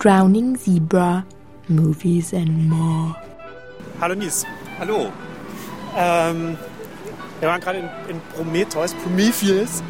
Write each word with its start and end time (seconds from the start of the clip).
Drowning 0.00 0.56
Zebra, 0.56 1.26
Movies 1.68 2.32
and 2.32 2.70
More. 2.70 3.14
Hallo 4.00 4.14
Nies. 4.14 4.46
Hallo. 4.78 5.12
Ähm, 5.94 6.56
wir 7.38 7.48
waren 7.48 7.60
gerade 7.60 7.80
in, 7.80 7.88
in 8.08 8.20
Prometheus, 8.34 8.94
Prometheus 8.94 9.82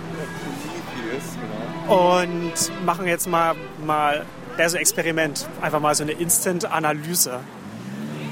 und 1.86 2.84
machen 2.84 3.06
jetzt 3.06 3.28
mal, 3.28 3.54
mal 3.86 4.24
das 4.56 4.74
Experiment. 4.74 5.48
Einfach 5.60 5.80
mal 5.80 5.94
so 5.94 6.02
eine 6.02 6.12
Instant-Analyse. 6.12 7.40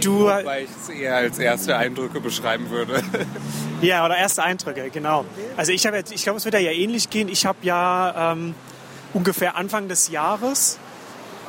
Du, 0.00 0.26
Weil 0.26 0.64
ich 0.64 0.70
es 0.70 0.88
eher 0.88 1.16
als 1.16 1.38
erste 1.38 1.76
Eindrücke 1.76 2.20
beschreiben 2.20 2.70
würde. 2.70 3.02
ja, 3.80 4.04
oder 4.04 4.16
erste 4.16 4.42
Eindrücke, 4.42 4.90
genau. 4.90 5.24
Also 5.56 5.72
ich 5.72 5.86
habe 5.86 5.96
jetzt, 5.96 6.12
ich 6.12 6.22
glaube, 6.22 6.38
es 6.38 6.44
wird 6.44 6.54
ja 6.54 6.70
ähnlich 6.70 7.10
gehen. 7.10 7.28
Ich 7.28 7.46
habe 7.46 7.58
ja 7.62 8.32
ähm, 8.32 8.54
ungefähr 9.12 9.56
Anfang 9.56 9.88
des 9.88 10.08
Jahres 10.10 10.78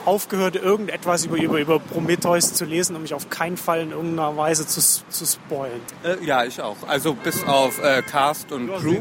aufgehört, 0.06 0.56
irgendetwas 0.56 1.26
über, 1.26 1.38
über, 1.38 1.60
über 1.60 1.80
Prometheus 1.80 2.54
zu 2.54 2.66
lesen, 2.66 2.96
um 2.96 3.02
mich 3.04 3.14
auf 3.14 3.30
keinen 3.30 3.58
Fall 3.58 3.82
in 3.82 3.92
irgendeiner 3.92 4.36
Weise 4.36 4.66
zu, 4.66 4.82
zu 4.82 5.26
spoilen. 5.26 5.82
Äh, 6.04 6.24
ja, 6.26 6.44
ich 6.46 6.62
auch. 6.62 6.78
Also 6.88 7.14
bis 7.14 7.44
auf 7.44 7.80
äh, 7.84 8.02
Cast 8.02 8.52
und 8.52 8.70
Crew. 8.78 8.98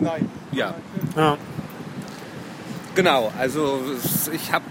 Ja. 0.52 0.74
Ja. 1.16 1.38
Genau, 2.94 3.32
also 3.38 3.80
ich 4.32 4.52
habe 4.52 4.64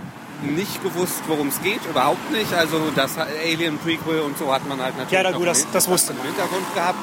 nicht 0.55 0.81
gewusst, 0.83 1.21
worum 1.27 1.47
es 1.49 1.61
geht, 1.61 1.85
überhaupt 1.89 2.31
nicht. 2.31 2.53
Also 2.53 2.91
das 2.95 3.17
Alien 3.17 3.77
Prequel 3.79 4.21
und 4.21 4.37
so 4.37 4.53
hat 4.53 4.67
man 4.67 4.79
halt 4.81 4.97
natürlich 4.97 5.23
Ja, 5.23 5.31
gut, 5.31 5.47
das- 5.47 5.61
im 5.63 5.67
das 5.73 5.87
wusste 5.87 6.13
im. 6.13 6.21
Hintergrund 6.23 6.73
gehabt. 6.73 6.99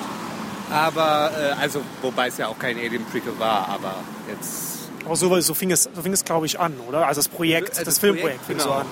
Aber, 0.70 1.30
äh, 1.38 1.60
also, 1.60 1.82
wobei 2.02 2.28
es 2.28 2.38
ja 2.38 2.48
auch 2.48 2.58
kein 2.58 2.76
Alien 2.78 3.04
Prequel 3.04 3.38
war, 3.38 3.68
aber 3.68 3.96
jetzt... 4.28 4.88
Aber 5.04 5.14
so, 5.16 5.38
so 5.40 5.52
fing 5.54 5.70
es, 5.70 5.82
so 5.94 6.00
fing 6.02 6.12
es 6.14 6.24
glaube 6.24 6.46
ich, 6.46 6.58
an, 6.58 6.72
oder? 6.88 7.06
Also 7.06 7.18
das 7.20 7.28
Projekt, 7.28 7.70
Also 7.72 7.84
das 7.84 7.98
Filmprojekt 7.98 8.44
fing 8.46 8.56
genau. 8.56 8.68
so 8.68 8.72
an. 8.74 8.86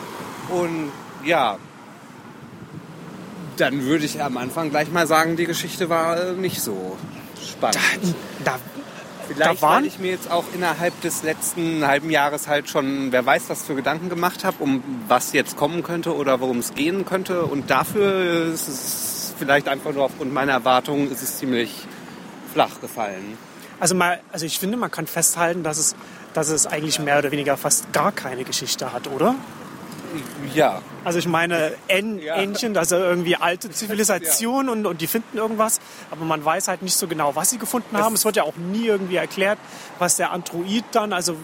Und 0.50 0.92
ja, 1.24 1.56
dann 3.56 3.82
würde 3.84 4.04
ich 4.04 4.22
am 4.22 4.36
Anfang 4.36 4.70
gleich 4.70 4.90
mal 4.90 5.06
sagen, 5.06 5.36
die 5.36 5.46
Geschichte 5.46 5.88
war 5.88 6.18
äh, 6.20 6.32
nicht 6.32 6.60
so 6.60 6.96
spannend. 7.42 7.78
Da, 8.44 8.58
Vielleicht, 9.34 9.62
da 9.62 9.66
waren- 9.66 9.82
weil 9.82 9.86
ich 9.88 9.98
mir 9.98 10.10
jetzt 10.10 10.30
auch 10.30 10.44
innerhalb 10.54 11.00
des 11.00 11.22
letzten 11.22 11.86
halben 11.86 12.10
Jahres 12.10 12.48
halt 12.48 12.68
schon, 12.68 13.12
wer 13.12 13.24
weiß, 13.24 13.44
was 13.48 13.62
für 13.62 13.74
Gedanken 13.74 14.08
gemacht 14.08 14.44
habe, 14.44 14.56
um 14.62 14.82
was 15.08 15.32
jetzt 15.32 15.56
kommen 15.56 15.82
könnte 15.82 16.14
oder 16.14 16.40
worum 16.40 16.58
es 16.58 16.74
gehen 16.74 17.04
könnte. 17.04 17.44
Und 17.44 17.70
dafür 17.70 18.52
ist 18.52 18.68
es 18.68 19.34
vielleicht 19.38 19.68
einfach 19.68 19.92
nur 19.92 20.04
aufgrund 20.04 20.32
meiner 20.32 20.52
Erwartungen 20.52 21.10
ist 21.10 21.22
es 21.22 21.38
ziemlich 21.38 21.86
flach 22.52 22.80
gefallen. 22.80 23.36
Also, 23.80 23.94
mal, 23.94 24.20
also 24.32 24.46
ich 24.46 24.58
finde, 24.58 24.76
man 24.76 24.90
kann 24.90 25.06
festhalten, 25.06 25.62
dass 25.64 25.78
es, 25.78 25.96
dass 26.34 26.48
es 26.48 26.66
eigentlich 26.66 27.00
mehr 27.00 27.18
oder 27.18 27.32
weniger 27.32 27.56
fast 27.56 27.92
gar 27.92 28.12
keine 28.12 28.44
Geschichte 28.44 28.92
hat, 28.92 29.08
oder? 29.08 29.34
Ja, 30.54 30.80
Also 31.04 31.18
ich 31.18 31.26
meine, 31.26 31.72
Än, 31.88 32.18
Ja. 32.18 32.36
Ähnchen, 32.36 32.74
das 32.74 32.84
ist 32.84 32.92
ja 32.92 32.98
irgendwie 32.98 33.36
alte 33.36 33.70
Zivilisation 33.70 34.68
und, 34.68 34.86
und 34.86 35.00
die 35.00 35.06
finden 35.06 35.36
irgendwas, 35.38 35.80
aber 36.10 36.24
man 36.24 36.44
weiß 36.44 36.68
halt 36.68 36.82
nicht 36.82 36.96
so 36.96 37.06
genau, 37.08 37.34
was 37.34 37.50
sie 37.50 37.58
gefunden 37.58 37.96
haben. 37.96 38.14
Es 38.14 38.24
wird 38.24 38.36
ja 38.36 38.42
auch 38.42 38.56
nie 38.56 38.86
irgendwie 38.86 39.16
erklärt, 39.16 39.58
was 39.98 40.16
der 40.16 40.30
Android 40.32 40.84
dann, 40.92 41.12
also 41.12 41.36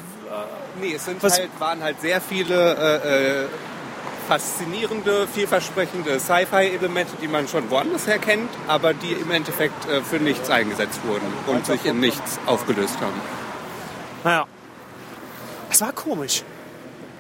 nee, 0.80 0.94
es 0.94 1.04
sind 1.04 1.22
halt, 1.22 1.48
waren 1.58 1.82
halt 1.82 2.00
sehr 2.00 2.20
viele 2.20 2.74
äh, 2.76 3.42
äh, 3.42 3.46
faszinierende, 4.28 5.26
vielversprechende 5.26 6.20
Sci-Fi-Elemente, 6.20 7.16
die 7.20 7.28
man 7.28 7.48
schon 7.48 7.70
woanders 7.70 8.06
her 8.06 8.18
kennt, 8.18 8.50
aber 8.66 8.92
die 8.94 9.12
im 9.12 9.30
Endeffekt 9.30 9.88
äh, 9.88 10.02
für 10.02 10.18
nichts 10.18 10.50
eingesetzt 10.50 11.00
wurden 11.06 11.26
und 11.46 11.64
sich 11.66 11.84
in 11.86 11.98
nichts 12.00 12.38
aufgelöst 12.46 13.00
haben. 13.00 13.20
naja. 14.24 14.46
Es 15.70 15.80
war 15.82 15.92
komisch. 15.92 16.44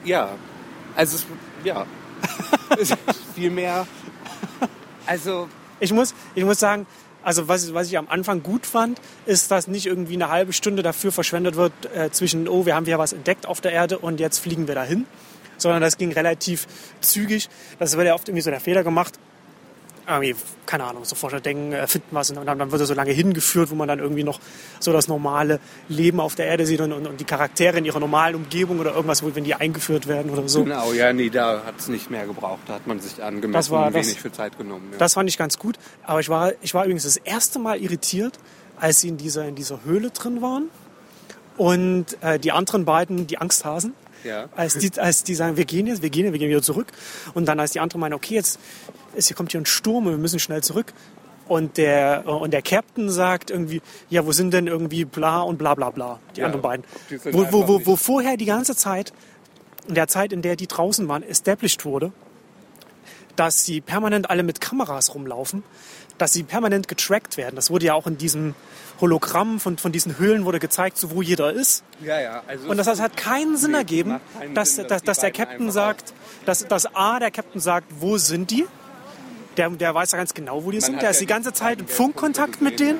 Ja, 0.04 0.30
also 0.98 1.16
es, 1.16 1.26
ja, 1.64 1.86
Es 2.78 2.92
viel 3.34 3.50
mehr. 3.50 3.86
Also 5.06 5.48
Ich 5.80 5.92
muss, 5.92 6.12
ich 6.34 6.44
muss 6.44 6.58
sagen, 6.58 6.86
also 7.22 7.46
was, 7.46 7.72
was 7.72 7.86
ich 7.86 7.96
am 7.96 8.08
Anfang 8.08 8.42
gut 8.42 8.66
fand, 8.66 9.00
ist, 9.24 9.50
dass 9.52 9.68
nicht 9.68 9.86
irgendwie 9.86 10.14
eine 10.14 10.28
halbe 10.28 10.52
Stunde 10.52 10.82
dafür 10.82 11.12
verschwendet 11.12 11.54
wird 11.54 11.72
äh, 11.94 12.10
zwischen, 12.10 12.48
oh, 12.48 12.66
wir 12.66 12.74
haben 12.74 12.84
hier 12.84 12.98
was 12.98 13.12
entdeckt 13.12 13.46
auf 13.46 13.60
der 13.60 13.72
Erde 13.72 13.98
und 13.98 14.18
jetzt 14.18 14.38
fliegen 14.38 14.66
wir 14.66 14.74
dahin. 14.74 15.06
Sondern 15.56 15.82
das 15.82 15.98
ging 15.98 16.12
relativ 16.12 16.66
zügig. 17.00 17.48
Das 17.78 17.96
wird 17.96 18.06
ja 18.06 18.14
oft 18.14 18.28
irgendwie 18.28 18.42
so 18.42 18.50
der 18.50 18.60
Fehler 18.60 18.82
gemacht. 18.82 19.18
Irgendwie, 20.08 20.34
keine 20.64 20.84
Ahnung, 20.84 21.04
so 21.04 21.14
Forscher 21.14 21.40
denken, 21.40 21.72
äh, 21.72 21.86
finden 21.86 22.08
was 22.12 22.30
und 22.30 22.44
dann, 22.46 22.58
dann 22.58 22.70
wird 22.72 22.80
er 22.80 22.86
so 22.86 22.94
lange 22.94 23.12
hingeführt, 23.12 23.70
wo 23.70 23.74
man 23.74 23.86
dann 23.88 23.98
irgendwie 23.98 24.24
noch 24.24 24.40
so 24.80 24.92
das 24.92 25.06
normale 25.06 25.60
Leben 25.88 26.18
auf 26.18 26.34
der 26.34 26.46
Erde 26.46 26.64
sieht 26.64 26.80
und, 26.80 26.92
und, 26.92 27.06
und 27.06 27.20
die 27.20 27.24
Charaktere 27.24 27.76
in 27.78 27.84
ihrer 27.84 28.00
normalen 28.00 28.34
Umgebung 28.36 28.78
oder 28.80 28.94
irgendwas, 28.94 29.22
wo, 29.22 29.34
wenn 29.34 29.44
die 29.44 29.54
eingeführt 29.54 30.06
werden 30.08 30.30
oder 30.30 30.48
so. 30.48 30.64
genau, 30.64 30.92
ja, 30.94 31.12
nee, 31.12 31.28
da 31.28 31.62
hat 31.66 31.78
es 31.78 31.88
nicht 31.88 32.10
mehr 32.10 32.26
gebraucht. 32.26 32.60
Da 32.66 32.74
hat 32.74 32.86
man 32.86 33.00
sich 33.00 33.22
angemessen 33.22 33.52
Das 33.52 33.70
war- 33.70 33.90
das- 33.90 34.06
wenig 34.06 34.20
für 34.20 34.32
Zeit 34.32 34.56
genommen. 34.56 34.88
Ja. 34.92 34.98
Das 34.98 35.12
fand 35.14 35.28
ich 35.28 35.36
ganz 35.36 35.58
gut. 35.58 35.76
Aber 36.04 36.20
ich 36.20 36.28
war, 36.30 36.52
ich 36.62 36.72
war 36.72 36.84
übrigens 36.84 37.02
das 37.04 37.18
erste 37.18 37.58
Mal 37.58 37.78
irritiert, 37.80 38.38
als 38.80 39.00
sie 39.02 39.08
in 39.08 39.18
dieser, 39.18 39.46
in 39.46 39.56
dieser 39.56 39.84
Höhle 39.84 40.10
drin 40.10 40.40
waren. 40.40 40.70
Und 41.56 42.16
äh, 42.22 42.38
die 42.38 42.52
anderen 42.52 42.84
beiden, 42.84 43.26
die 43.26 43.38
Angsthasen, 43.38 43.94
Ja. 44.24 44.48
als, 44.56 44.78
die, 44.78 44.92
als 44.98 45.24
die 45.24 45.34
sagen, 45.34 45.56
wir 45.56 45.64
gehen 45.64 45.86
jetzt, 45.88 46.02
wir 46.02 46.10
gehen 46.10 46.24
jetzt, 46.24 46.32
wir 46.32 46.38
gehen 46.38 46.50
wieder 46.50 46.62
zurück. 46.62 46.86
Und 47.34 47.46
dann 47.46 47.58
als 47.58 47.72
die 47.72 47.80
anderen 47.80 48.00
meinen, 48.00 48.14
okay, 48.14 48.34
jetzt 48.34 48.60
ist, 49.18 49.26
hier 49.28 49.36
kommt 49.36 49.52
hier 49.52 49.60
ein 49.60 49.66
Sturm 49.66 50.06
und 50.06 50.12
wir 50.12 50.18
müssen 50.18 50.38
schnell 50.38 50.62
zurück. 50.62 50.92
Und 51.46 51.76
der, 51.78 52.24
äh, 52.26 52.30
und 52.30 52.52
der 52.52 52.62
Captain 52.62 53.08
sagt 53.10 53.50
irgendwie, 53.50 53.80
ja, 54.10 54.24
wo 54.26 54.32
sind 54.32 54.52
denn 54.52 54.66
irgendwie 54.66 55.04
bla 55.04 55.40
und 55.40 55.56
bla 55.58 55.74
bla 55.74 55.90
bla, 55.90 56.18
die 56.36 56.40
Ja, 56.40 56.46
anderen 56.46 56.62
beiden. 56.62 56.84
die 57.10 57.18
Wo, 57.32 57.46
wo, 57.52 57.68
wo, 57.68 57.86
wo 57.86 57.96
vorher 57.96 58.36
die 58.36 58.44
ganze 58.44 58.76
Zeit, 58.76 59.12
in 59.88 59.94
der 59.94 60.08
Zeit, 60.08 60.32
in 60.32 60.42
der 60.42 60.56
die 60.56 60.66
draußen 60.66 61.08
waren, 61.08 61.22
established 61.22 61.84
wurde, 61.86 62.12
dass 63.36 63.64
sie 63.64 63.80
permanent 63.80 64.28
alle 64.30 64.42
mit 64.42 64.60
Kameras 64.60 65.14
rumlaufen, 65.14 65.62
dass 66.18 66.32
sie 66.32 66.42
permanent 66.42 66.88
getrackt 66.88 67.36
werden. 67.36 67.54
Das 67.56 67.70
wurde 67.70 67.86
ja 67.86 67.94
auch 67.94 68.06
in 68.06 68.18
diesem 68.18 68.54
Hologramm 69.00 69.60
von, 69.60 69.78
von 69.78 69.92
diesen 69.92 70.18
Höhlen 70.18 70.44
wurde 70.44 70.58
gezeigt, 70.58 70.98
so 70.98 71.12
wo 71.12 71.22
jeder 71.22 71.52
ist. 71.52 71.84
ja, 72.04 72.20
ja, 72.20 72.42
also 72.48 72.68
Und 72.68 72.76
das, 72.76 72.86
das 72.86 73.00
hat 73.00 73.16
keinen 73.16 73.56
Sinn 73.56 73.72
ergeben, 73.74 74.20
keinen 74.38 74.54
dass, 74.54 74.74
Sinn, 74.74 74.88
dass, 74.88 75.02
dass 75.02 75.18
dass, 75.18 75.20
der 75.20 75.30
Captain 75.30 75.70
sagt, 75.70 76.12
dass, 76.44 76.66
dass 76.66 76.92
A, 76.94 77.20
der 77.20 77.30
Captain 77.30 77.60
sagt, 77.60 77.86
wo 78.00 78.18
sind 78.18 78.50
die? 78.50 78.66
Der, 79.58 79.70
der 79.70 79.94
weiß 79.94 80.12
ja 80.12 80.18
ganz 80.18 80.34
genau, 80.34 80.64
wo 80.64 80.70
die 80.70 80.80
sind. 80.80 80.96
hat 80.96 81.02
Der 81.02 81.10
ist 81.10 81.20
die 81.20 81.26
ganze 81.26 81.52
Zeit 81.52 81.80
im 81.80 81.88
Funkkontakt 81.88 82.62
mit 82.62 82.80
denen. 82.80 82.98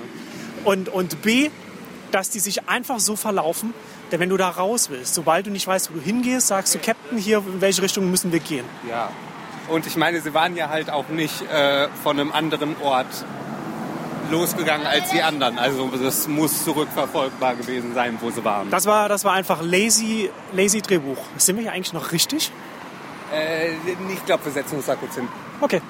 Und, 0.65 0.89
und 0.89 1.23
B, 1.23 1.51
dass 2.11 2.31
die 2.31 2.41
sich 2.41 2.69
einfach 2.69 2.99
so 2.99 3.17
verlaufen, 3.17 3.73
denn 4.11 4.21
wenn 4.21 4.29
du 4.29 4.37
da 4.37 4.49
raus 4.49 4.91
willst, 4.91 5.15
sobald 5.15 5.47
du 5.47 5.51
nicht 5.51 5.67
weißt, 5.67 5.91
wo 5.91 5.95
du 5.95 6.01
hingehst, 6.01 6.49
sagst 6.49 6.75
du, 6.75 6.79
Captain, 6.79 7.19
hier, 7.19 7.39
in 7.39 7.61
welche 7.61 7.83
Richtung 7.83 8.11
müssen 8.11 8.33
wir 8.33 8.41
gehen? 8.41 8.65
Ja. 8.89 9.11
Und 9.69 9.87
ich 9.87 9.97
meine, 9.97 10.21
sie 10.21 10.33
waren 10.35 10.57
ja 10.57 10.69
halt 10.71 10.91
auch 10.91 11.09
nicht 11.09 11.43
äh, 11.51 11.89
von 12.03 12.19
einem 12.19 12.33
anderen 12.33 12.75
Ort 12.83 13.25
losgegangen 14.31 14.87
als 14.87 15.11
die 15.11 15.23
anderen. 15.23 15.59
Also 15.59 15.89
das 16.03 16.27
muss 16.27 16.65
zurückverfolgbar 16.65 17.57
gewesen 17.57 17.95
sein, 17.95 18.19
wo 18.21 18.31
sie 18.31 18.45
waren. 18.45 18.71
Das 18.71 18.87
war, 18.87 19.09
das 19.09 19.25
war 19.25 19.35
einfach 19.35 19.63
lazy, 19.63 20.31
lazy 20.53 20.81
Drehbuch. 20.81 21.19
Sind 21.37 21.57
wir 21.57 21.63
hier 21.63 21.73
eigentlich 21.73 21.93
noch 21.93 22.13
richtig? 22.13 22.51
Äh, 23.33 23.73
ich 24.13 24.25
glaube, 24.27 24.45
wir 24.47 24.53
setzen 24.53 24.77
uns 24.77 24.87
da 24.87 24.97
kurz 24.97 25.15
hin. 25.15 25.29
Okay. 25.61 25.83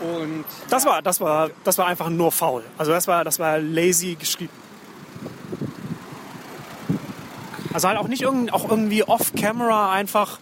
Und 0.00 0.44
Das 0.68 0.84
war, 0.86 1.02
das 1.02 1.20
war, 1.20 1.50
das 1.64 1.78
war 1.78 1.86
einfach 1.86 2.08
nur 2.08 2.32
faul. 2.32 2.64
Also 2.78 2.92
das 2.92 3.06
war, 3.06 3.24
das 3.24 3.38
war 3.38 3.58
lazy 3.58 4.14
geschrieben. 4.14 4.52
Also 7.72 7.88
halt 7.88 7.98
auch 7.98 8.08
nicht 8.08 8.22
irgend, 8.22 8.52
auch 8.52 8.68
irgendwie 8.68 9.04
off-camera 9.04 9.92
einfach 9.92 10.38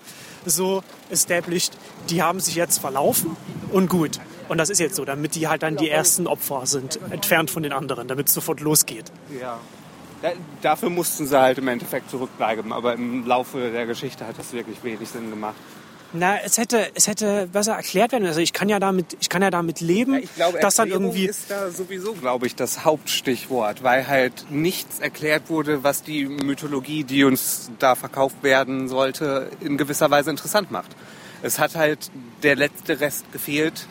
so 0.46 0.82
established. 1.10 1.72
Die 2.08 2.22
haben 2.22 2.40
sich 2.40 2.54
jetzt 2.54 2.78
verlaufen 2.78 3.36
und 3.70 3.88
gut. 3.90 4.18
Und 4.48 4.56
das 4.56 4.70
ist 4.70 4.78
jetzt 4.78 4.96
so, 4.96 5.04
damit 5.04 5.34
die 5.34 5.46
halt 5.46 5.62
dann 5.62 5.76
die 5.76 5.90
ersten 5.90 6.26
Opfer 6.26 6.64
sind, 6.64 6.98
entfernt 7.10 7.50
von 7.50 7.62
den 7.62 7.72
anderen, 7.72 8.08
damit 8.08 8.28
es 8.28 8.34
sofort 8.34 8.60
losgeht. 8.60 9.12
ja. 9.38 9.58
Da, 10.20 10.30
dafür 10.62 10.90
mussten 10.90 11.28
sie 11.28 11.40
halt 11.40 11.58
im 11.58 11.68
Endeffekt 11.68 12.10
zurückbleiben. 12.10 12.72
Aber 12.72 12.94
im 12.94 13.24
Laufe 13.24 13.70
der 13.70 13.86
Geschichte 13.86 14.26
hat 14.26 14.36
das 14.36 14.52
wirklich 14.52 14.82
wenig 14.82 15.08
Sinn 15.08 15.30
gemacht. 15.30 15.54
Na, 16.12 16.38
es 16.42 16.56
hätte, 16.56 16.90
es 16.94 17.06
hätte 17.06 17.48
besser 17.52 17.74
erklärt 17.74 18.12
werden. 18.12 18.26
Also 18.26 18.40
ich 18.40 18.54
kann 18.54 18.68
ja 18.68 18.78
damit, 18.78 19.16
ich 19.20 19.28
kann 19.28 19.42
ja 19.42 19.50
damit 19.50 19.80
leben, 19.80 20.14
Ich 20.14 20.34
glaube, 20.34 20.58
dass 20.58 20.76
dann 20.76 20.88
irgendwie 20.88 21.26
ist 21.26 21.50
da 21.50 21.70
sowieso, 21.70 22.14
glaube 22.14 22.46
ich, 22.46 22.54
das 22.54 22.84
Hauptstichwort, 22.84 23.82
weil 23.82 24.08
halt 24.08 24.46
nichts 24.50 25.00
erklärt 25.00 25.50
wurde, 25.50 25.84
was 25.84 26.02
die 26.02 26.24
Mythologie, 26.24 27.04
die 27.04 27.24
uns 27.24 27.70
da 27.78 27.94
verkauft 27.94 28.42
werden 28.42 28.88
sollte, 28.88 29.50
in 29.60 29.76
gewisser 29.76 30.10
Weise 30.10 30.30
interessant 30.30 30.70
macht. 30.70 30.96
Es 31.42 31.58
hat 31.58 31.76
halt 31.76 32.10
der 32.42 32.56
letzte 32.56 33.00
Rest 33.00 33.30
gefehlt, 33.32 33.86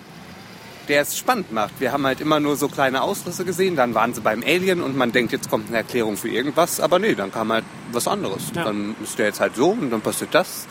der 0.88 1.02
es 1.02 1.18
spannend 1.18 1.52
macht. 1.52 1.80
Wir 1.80 1.92
haben 1.92 2.06
halt 2.06 2.20
immer 2.20 2.40
nur 2.40 2.56
so 2.56 2.68
kleine 2.68 3.04
Ausrisse 3.04 3.46
gesehen, 3.46 3.76
dann 3.76 3.94
waren 3.94 4.14
sie 4.14 4.22
beim 4.22 4.42
Alien 4.42 4.82
und 4.82 4.98
man 4.98 5.12
denkt, 5.12 5.34
jetzt 5.34 5.50
kommt 5.50 5.68
eine 5.68 5.78
Erklärung 5.78 6.18
für 6.18 6.30
irgendwas, 6.30 6.80
aber 6.80 6.98
nee, 6.98 7.14
dann 7.14 7.32
kam 7.32 7.52
halt 7.52 7.66
was 7.92 8.08
anderes. 8.08 8.42
Ja. 8.56 8.64
Dann 8.64 8.96
ist 9.04 9.20
der 9.20 9.28
jetzt 9.28 9.40
halt 9.40 9.56
so 9.56 9.70
und 9.70 9.92
dann 9.92 10.02
passiert 10.02 10.34
das. 10.34 10.66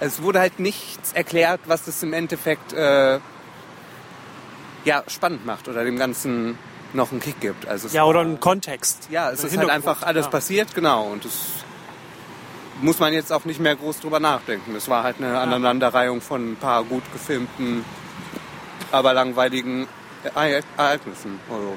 Es 0.00 0.22
wurde 0.22 0.40
halt 0.40 0.60
nichts 0.60 1.12
erklärt, 1.12 1.60
was 1.66 1.86
es 1.86 2.02
im 2.02 2.12
Endeffekt 2.12 2.72
äh, 2.72 3.18
ja, 4.84 5.02
spannend 5.08 5.44
macht 5.44 5.68
oder 5.68 5.84
dem 5.84 5.98
Ganzen 5.98 6.56
noch 6.92 7.10
einen 7.10 7.20
Kick 7.20 7.40
gibt. 7.40 7.66
Also 7.66 7.88
es 7.88 7.92
Ja, 7.92 8.04
oder 8.04 8.20
einen 8.20 8.40
Kontext. 8.40 9.08
ja, 9.10 9.30
es 9.30 9.42
ist 9.44 9.56
halt 9.56 9.68
einfach 9.70 10.02
alles 10.02 10.26
ja. 10.26 10.30
passiert, 10.30 10.74
genau. 10.74 11.04
Und 11.04 11.24
das 11.24 11.32
muss 12.80 12.98
man 13.00 13.12
jetzt 13.12 13.32
auch 13.32 13.44
nicht 13.44 13.60
mehr 13.60 13.74
groß 13.74 14.00
drüber 14.00 14.20
nachdenken. 14.20 14.72
Das 14.74 14.88
war 14.88 15.02
halt 15.02 15.16
eine 15.18 15.38
Aneinanderreihung 15.38 16.20
von 16.20 16.52
ein 16.52 16.56
paar 16.56 16.84
gut 16.84 17.02
gefilmten, 17.12 17.84
aber 18.92 19.12
langweiligen 19.12 19.88
Ere- 20.34 20.62
Ereignissen. 20.76 21.40
Also, 21.50 21.76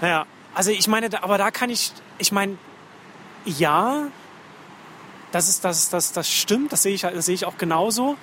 Ja, 0.00 0.26
also 0.54 0.70
ich 0.70 0.86
meine, 0.86 1.08
aber 1.22 1.38
da 1.38 1.50
kann 1.50 1.70
ich, 1.70 1.92
ich 2.18 2.30
meine, 2.30 2.56
ja, 3.44 4.04
das 5.32 5.48
ist 5.48 5.64
das, 5.64 5.90
das, 5.90 6.12
das 6.12 6.30
stimmt, 6.30 6.72
das 6.72 6.82
sehe 6.82 6.94
ich, 6.94 7.02
das 7.02 7.26
sehe 7.26 7.34
ich 7.34 7.44
auch 7.44 7.58
genauso. 7.58 8.16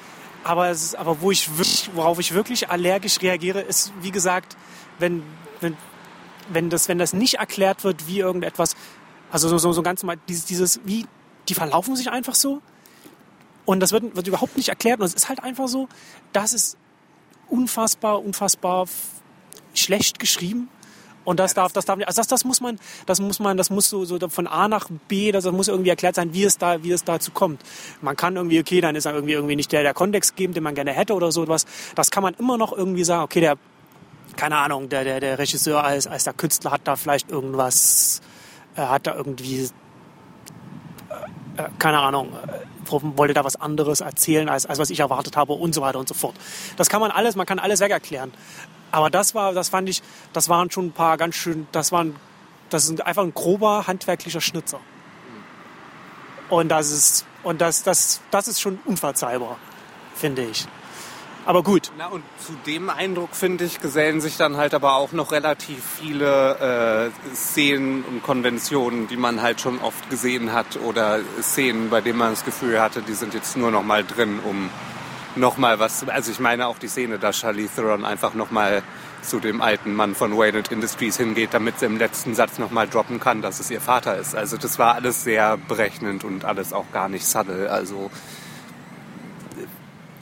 Aber 0.44 0.69
ist, 0.69 0.95
aber 0.95 1.21
wo 1.21 1.31
ich 1.31 1.57
wirklich, 1.57 1.89
worauf 1.94 2.19
ich 2.19 2.33
wirklich 2.33 2.69
allergisch 2.69 3.21
reagiere, 3.21 3.59
ist, 3.59 3.91
wie 4.01 4.11
gesagt, 4.11 4.56
wenn, 4.97 5.23
wenn, 5.59 5.75
wenn 6.50 6.69
das, 6.69 6.88
wenn 6.88 6.97
das 6.97 7.13
nicht 7.13 7.35
erklärt 7.35 7.83
wird, 7.83 8.07
wie 8.07 8.19
irgendetwas, 8.19 8.75
also 9.31 9.50
so, 9.50 9.57
so, 9.57 9.73
so 9.73 9.81
ganz 9.81 10.03
mal 10.03 10.17
dieses, 10.29 10.45
dieses, 10.45 10.79
wie, 10.85 11.06
die 11.50 11.56
verlaufen 11.56 11.95
sich 11.95 12.09
einfach 12.09 12.35
so. 12.35 12.61
Und 13.65 13.81
das 13.81 13.91
wird, 13.91 14.15
wird 14.15 14.27
überhaupt 14.27 14.56
nicht 14.56 14.69
erklärt. 14.69 15.00
Und 15.00 15.06
es 15.06 15.13
ist 15.13 15.29
halt 15.29 15.44
einfach 15.44 15.67
so, 15.67 15.89
das 16.31 16.53
ist 16.53 16.77
unfassbar, 17.50 18.23
unfassbar 18.23 18.88
schlecht 19.73 20.19
geschrieben. 20.19 20.69
Und 21.25 21.39
das 21.39 21.54
darf, 21.54 21.74
das 21.74 21.86
darf 21.86 21.98
nicht, 21.98 22.07
also 22.07 22.19
das, 22.21 22.27
das 22.27 22.45
muss 22.45 22.62
man, 22.62 22.80
das 23.06 23.19
muss 23.19 23.39
man, 23.39 23.57
das 23.57 23.69
muss 23.69 23.89
so, 23.89 24.06
so 24.06 24.18
von 24.30 24.48
A 24.48 24.68
nach 24.68 24.89
B, 25.07 25.31
das 25.31 25.45
muss 25.45 25.68
irgendwie 25.68 25.89
erklärt 25.89 26.16
sein, 26.16 26.33
wie 26.33 26.44
es 26.44 26.57
da, 26.57 26.83
wie 26.83 26.92
es 26.92 27.04
dazu 27.04 27.31
kommt. 27.31 27.62
Man 28.01 28.16
kann 28.16 28.36
irgendwie, 28.36 28.60
okay, 28.60 28.81
dann 28.81 28.95
ist 28.95 29.06
er 29.06 29.13
irgendwie, 29.13 29.33
irgendwie 29.33 29.56
nicht 29.56 29.71
der, 29.71 29.83
der 29.83 29.94
Kontext 29.94 30.36
geben, 30.36 30.54
den 30.54 30.63
man 30.63 30.75
gerne 30.75 30.92
hätte 30.92 31.13
oder 31.13 31.31
so 31.31 31.44
etwas. 31.44 31.66
Das 31.95 32.10
kann 32.12 32.24
man 32.24 32.33
immer 32.36 32.57
noch 32.57 32.71
irgendwie 32.71 33.04
sagen, 33.04 33.24
okay, 33.24 33.42
der, 33.42 33.57
keine 34.36 34.57
Ahnung, 34.57 34.89
der, 34.89 35.04
der, 35.04 35.19
der 35.19 35.39
Regisseur 35.39 35.83
als, 35.83 36.07
als 36.07 36.24
der 36.24 36.33
Künstler 36.33 36.71
hat 36.71 36.81
da 36.86 36.95
vielleicht 36.95 37.30
irgendwas, 37.30 38.21
äh, 38.75 38.81
hat 38.81 39.06
da 39.06 39.16
irgendwie, 39.16 39.63
äh, 41.10 41.62
äh, 41.62 41.69
keine 41.77 42.00
Ahnung, 42.00 42.30
äh, 42.33 42.66
wollte 42.89 43.33
da 43.33 43.44
was 43.44 43.56
anderes 43.56 44.01
erzählen, 44.01 44.50
als, 44.50 44.66
als 44.66 44.80
was 44.80 44.89
ich 44.89 45.00
erwartet 45.00 45.38
habe 45.38 45.54
und 45.54 45.75
so 45.75 45.81
weiter 45.81 46.00
und 46.00 46.07
so 46.07 46.16
fort. 46.16 46.36
Das 46.77 46.89
kann 46.89 47.01
man 47.01 47.12
alles, 47.12 47.36
man 47.36 47.45
kann 47.45 47.60
alles 47.60 47.81
wegerklären. 47.81 48.31
Aber 48.91 49.09
das 49.09 49.36
war, 49.36 49.53
das 49.53 49.69
fand 49.69 49.89
ich, 49.89 50.01
das 50.33 50.50
waren 50.50 50.71
schon 50.71 50.88
ein 50.88 50.91
paar 50.91 51.18
ganz 51.18 51.36
schön, 51.36 51.68
das 51.71 51.91
waren, 51.91 52.15
das 52.69 52.89
ist 52.89 53.01
einfach 53.06 53.24
ein 53.24 53.33
grober 53.33 53.88
handwerklicher 53.88 54.41
Schnitzer. 54.41 54.80
Und 56.50 56.69
das 56.69 56.91
ist, 56.91 57.25
und 57.44 57.62
das, 57.62 57.83
das, 57.83 58.21
das 58.31 58.47
ist 58.47 58.59
schon 58.59 58.80
unverzeihbar, 58.86 59.57
finde 60.15 60.44
ich. 60.44 60.68
Aber 61.45 61.63
gut. 61.63 61.91
Na 61.97 62.07
und 62.07 62.24
zu 62.45 62.53
dem 62.68 62.89
Eindruck, 62.89 63.30
finde 63.33 63.63
ich, 63.63 63.80
gesellen 63.80 64.21
sich 64.21 64.38
dann 64.38 64.57
halt 64.57 64.74
aber 64.74 64.95
auch 64.95 65.13
noch 65.13 65.31
relativ 65.31 65.83
viele 66.00 67.12
äh, 67.31 67.35
Szenen 67.35 68.03
und 68.03 68.24
Konventionen, 68.24 69.07
die 69.07 69.18
man 69.18 69.42
halt 69.42 69.62
schon 69.62 69.80
oft 69.80 70.09
gesehen 70.09 70.53
hat 70.53 70.77
oder 70.85 71.19
Szenen, 71.42 71.89
bei 71.89 72.01
denen 72.01 72.19
man 72.19 72.31
das 72.31 72.45
Gefühl 72.45 72.81
hatte, 72.81 73.01
die 73.01 73.13
sind 73.13 73.33
jetzt 73.33 73.57
nur 73.57 73.71
noch 73.71 73.83
mal 73.83 74.03
drin, 74.03 74.39
um 74.44 74.69
noch 75.35 75.57
mal 75.57 75.79
was, 75.79 76.07
also 76.07 76.31
ich 76.31 76.39
meine 76.39 76.67
auch 76.67 76.79
die 76.79 76.87
Szene, 76.87 77.19
dass 77.19 77.39
Charlie 77.39 77.67
Theron 77.67 78.05
einfach 78.05 78.33
noch 78.33 78.51
mal 78.51 78.81
zu 79.21 79.39
dem 79.39 79.61
alten 79.61 79.93
Mann 79.93 80.15
von 80.15 80.37
Wayne 80.37 80.63
Industries 80.69 81.17
hingeht, 81.17 81.53
damit 81.53 81.79
sie 81.79 81.85
im 81.85 81.97
letzten 81.97 82.35
Satz 82.35 82.57
noch 82.57 82.71
mal 82.71 82.87
droppen 82.87 83.19
kann, 83.19 83.41
dass 83.41 83.59
es 83.59 83.69
ihr 83.69 83.81
Vater 83.81 84.17
ist. 84.17 84.35
Also 84.35 84.57
das 84.57 84.79
war 84.79 84.95
alles 84.95 85.23
sehr 85.23 85.57
berechnend 85.57 86.23
und 86.23 86.45
alles 86.45 86.73
auch 86.73 86.91
gar 86.93 87.09
nicht 87.09 87.25
subtle, 87.25 87.69
also 87.69 88.09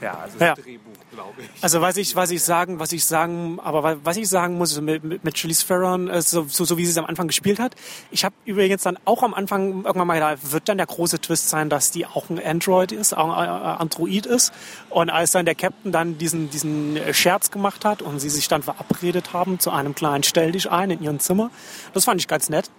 ja, 0.00 0.14
also 0.18 0.38
Ja. 0.38 0.54
das 0.54 0.64
Drehbuch, 0.64 0.92
glaube 1.18 1.42
ich. 1.42 1.48
Also 1.62 1.80
was 1.80 1.96
ich, 1.96 2.14
was 2.14 2.30
ich 2.30 2.42
sagen, 2.42 2.78
was 2.78 2.92
ich 2.92 3.04
sagen, 3.04 3.58
aber 3.60 3.82
wa- 3.82 3.96
was 4.04 4.16
ich 4.16 4.28
sagen 4.28 4.56
muss 4.56 4.80
mit, 4.80 5.02
mit, 5.02 5.24
mit 5.24 5.36
Charlize 5.38 5.66
Theron, 5.66 6.08
äh, 6.08 6.22
so, 6.22 6.44
so, 6.48 6.64
so 6.64 6.78
wie 6.78 6.84
sie 6.84 6.92
es 6.92 6.98
am 6.98 7.06
Anfang 7.06 7.26
gespielt 7.26 7.58
hat. 7.58 7.74
Ich 8.10 8.24
habe 8.24 8.34
übrigens 8.44 8.82
dann 8.84 8.98
auch 9.04 9.22
am 9.24 9.34
Anfang 9.34 9.84
irgendwann 9.84 10.06
mal 10.06 10.14
gedacht, 10.14 10.52
wird 10.52 10.68
dann 10.68 10.76
der 10.78 10.86
große 10.86 11.20
Twist 11.20 11.48
sein, 11.48 11.68
dass 11.70 11.90
die 11.90 12.06
auch 12.06 12.30
ein 12.30 12.40
Android 12.44 12.92
ist, 12.92 13.16
auch 13.16 13.36
ein 13.36 13.48
äh, 13.48 13.80
Android 13.82 14.26
ist. 14.26 14.52
Und 14.90 15.10
als 15.10 15.32
dann 15.32 15.44
der 15.44 15.54
Captain 15.56 15.90
dann 15.90 16.18
diesen, 16.18 16.50
diesen 16.50 16.96
äh, 16.96 17.12
Scherz 17.12 17.50
gemacht 17.50 17.84
hat 17.84 18.00
und 18.02 18.20
sie 18.20 18.30
sich 18.30 18.46
dann 18.48 18.62
verabredet 18.62 19.32
haben 19.32 19.58
zu 19.58 19.70
einem 19.70 19.94
kleinen 19.94 20.22
Stell 20.22 20.52
dich 20.52 20.70
ein 20.70 20.90
in 20.92 21.02
ihrem 21.02 21.18
Zimmer, 21.18 21.50
das 21.94 22.04
fand 22.04 22.20
ich 22.20 22.28
ganz 22.28 22.48
nett. 22.48 22.70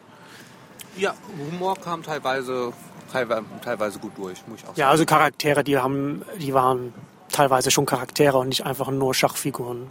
Ja, 0.98 1.14
Humor 1.52 1.76
kam 1.78 2.04
teilweise, 2.04 2.74
teilweise, 3.12 3.44
teilweise 3.64 4.00
gut 4.00 4.12
durch, 4.18 4.38
muss 4.48 4.60
ich 4.60 4.64
auch 4.64 4.68
sagen. 4.70 4.80
Ja, 4.80 4.90
also 4.90 5.06
Charaktere, 5.06 5.64
die 5.64 5.78
haben, 5.78 6.24
die 6.40 6.54
waren 6.54 6.94
teilweise 7.32 7.72
schon 7.72 7.86
Charaktere 7.86 8.38
und 8.38 8.50
nicht 8.50 8.66
einfach 8.66 8.90
nur 8.92 9.14
Schachfiguren. 9.14 9.88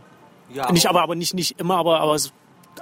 ja, 0.52 0.70
Nicht, 0.72 0.86
aber, 0.88 1.02
aber 1.02 1.14
nicht, 1.14 1.34
nicht 1.34 1.58
immer, 1.58 1.76
aber, 1.76 2.00
aber 2.00 2.14
es, 2.14 2.32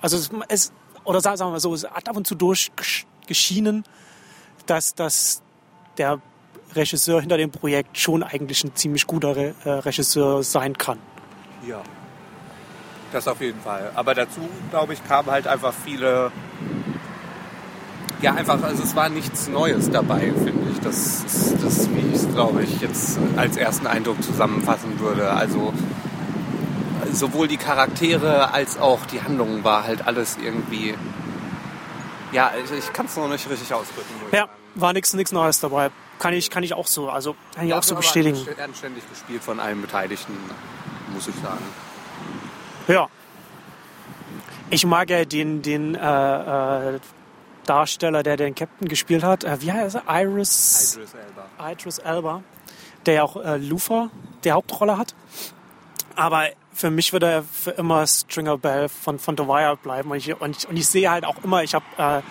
also 0.01 0.17
es, 0.17 0.31
es 0.49 0.73
oder 1.05 1.21
sagen 1.21 1.39
wir 1.39 1.51
mal 1.51 1.61
so, 1.61 1.73
es 1.73 1.85
hat 1.85 2.09
ab 2.09 2.17
und 2.17 2.27
zu 2.27 2.35
durchgeschienen, 2.35 3.85
dass, 4.67 4.95
dass 4.95 5.43
der 5.99 6.21
Regisseur 6.75 7.21
hinter 7.21 7.37
dem 7.37 7.51
Projekt 7.51 7.97
schon 7.97 8.23
eigentlich 8.23 8.65
ein 8.65 8.75
ziemlich 8.75 9.07
guter 9.07 9.37
Re 9.37 9.55
äh, 9.65 9.71
Regisseur 9.71 10.43
sein 10.43 10.77
kann. 10.77 10.99
Ja. 11.67 11.83
Das 13.13 13.29
auf 13.29 13.41
jeden 13.41 13.61
Fall. 13.61 13.93
Aber 13.95 14.15
dazu, 14.15 14.49
glaube 14.71 14.93
ich, 14.93 15.07
kamen 15.07 15.31
halt 15.31 15.47
einfach 15.47 15.73
viele. 15.73 16.33
Ja, 18.23 18.35
einfach, 18.35 18.63
also 18.63 18.83
es 18.83 18.97
war 18.97 19.09
nichts 19.11 19.47
Neues 19.49 19.91
dabei, 19.91 20.21
finde 20.33 20.71
ich. 20.73 20.81
Das 20.81 21.23
ist 21.25 21.63
das, 21.63 21.91
wie 21.91 22.01
ich 22.09 22.15
es, 22.15 22.29
glaube 22.33 22.63
ich, 22.63 22.81
jetzt 22.81 23.19
als 23.37 23.57
ersten 23.57 23.87
Eindruck 23.87 24.23
zusammenfassen 24.23 24.99
würde. 25.01 25.31
Also 25.33 25.75
sowohl 27.13 27.47
die 27.47 27.59
Charaktere 27.59 28.53
als 28.55 28.79
auch 28.79 29.05
die 29.07 29.21
Handlung 29.23 29.65
war 29.65 29.85
halt 29.85 30.07
alles 30.07 30.39
irgendwie. 30.43 30.95
Ja, 32.33 32.53
ich, 32.65 32.71
ich 32.77 32.93
kann 32.93 33.07
es 33.07 33.17
noch 33.17 33.29
nicht 33.29 33.49
richtig 33.51 33.73
ausdrücken. 33.73 34.09
Ja, 34.33 34.49
war 34.75 34.93
nichts 34.95 35.13
nichts 35.15 35.33
Neues 35.33 35.61
dabei. 35.61 35.91
Kann 36.19 36.33
ich, 36.33 36.49
kann 36.51 36.63
ich 36.63 36.73
auch 36.73 36.87
so, 36.87 37.11
also 37.11 37.37
kann 37.55 37.67
ich 37.67 37.75
auch 37.75 37.83
so 37.83 37.95
bestätigen. 37.95 38.37
anst- 38.39 38.59
Anständig 38.63 39.05
gespielt 39.11 39.43
von 39.45 39.61
allen 39.61 39.83
Beteiligten, 39.83 40.33
muss 41.13 41.29
ich 41.29 41.35
sagen. 41.37 41.63
Ja. 42.89 43.09
Ich 44.71 44.87
mag 44.87 45.11
ja 45.11 45.25
den, 45.27 45.61
den 45.63 45.95
äh, 45.95 45.99
äh, 46.95 46.99
Darsteller, 47.67 48.23
der 48.23 48.37
den 48.37 48.55
Captain 48.55 48.89
gespielt 48.89 49.23
hat. 49.23 49.45
Äh, 49.45 49.61
wie 49.61 49.73
heißt 49.73 49.97
er? 49.97 50.03
Iris. 50.09 50.97
Idris 50.97 51.15
Elba. 51.15 51.73
Idris 51.73 51.99
Elba, 51.99 52.43
der 53.05 53.15
ja 53.15 53.23
auch 53.25 53.37
äh, 53.37 53.57
Lufa, 53.57 54.11
die 54.45 54.53
Hauptrolle 54.53 54.97
hat. 54.97 55.15
Aber 56.15 56.47
für 56.73 56.91
mich 56.91 57.13
wird 57.13 57.23
er 57.23 57.43
für 57.43 57.73
immer 57.73 58.07
Stringer 58.07 58.59
Bell 58.59 58.89
von, 58.89 59.19
von 59.19 59.37
The 59.37 59.45
Wire 59.45 59.77
bleiben. 59.77 60.11
Und 60.11 60.17
ich, 60.19 60.41
und 60.41 60.57
ich, 60.57 60.69
und 60.69 60.77
ich 60.77 60.89
sehe 60.89 61.11
halt 61.11 61.25
auch 61.25 61.43
immer, 61.43 61.63
ich 61.63 61.75
habe 61.75 61.85
äh, 61.99 62.23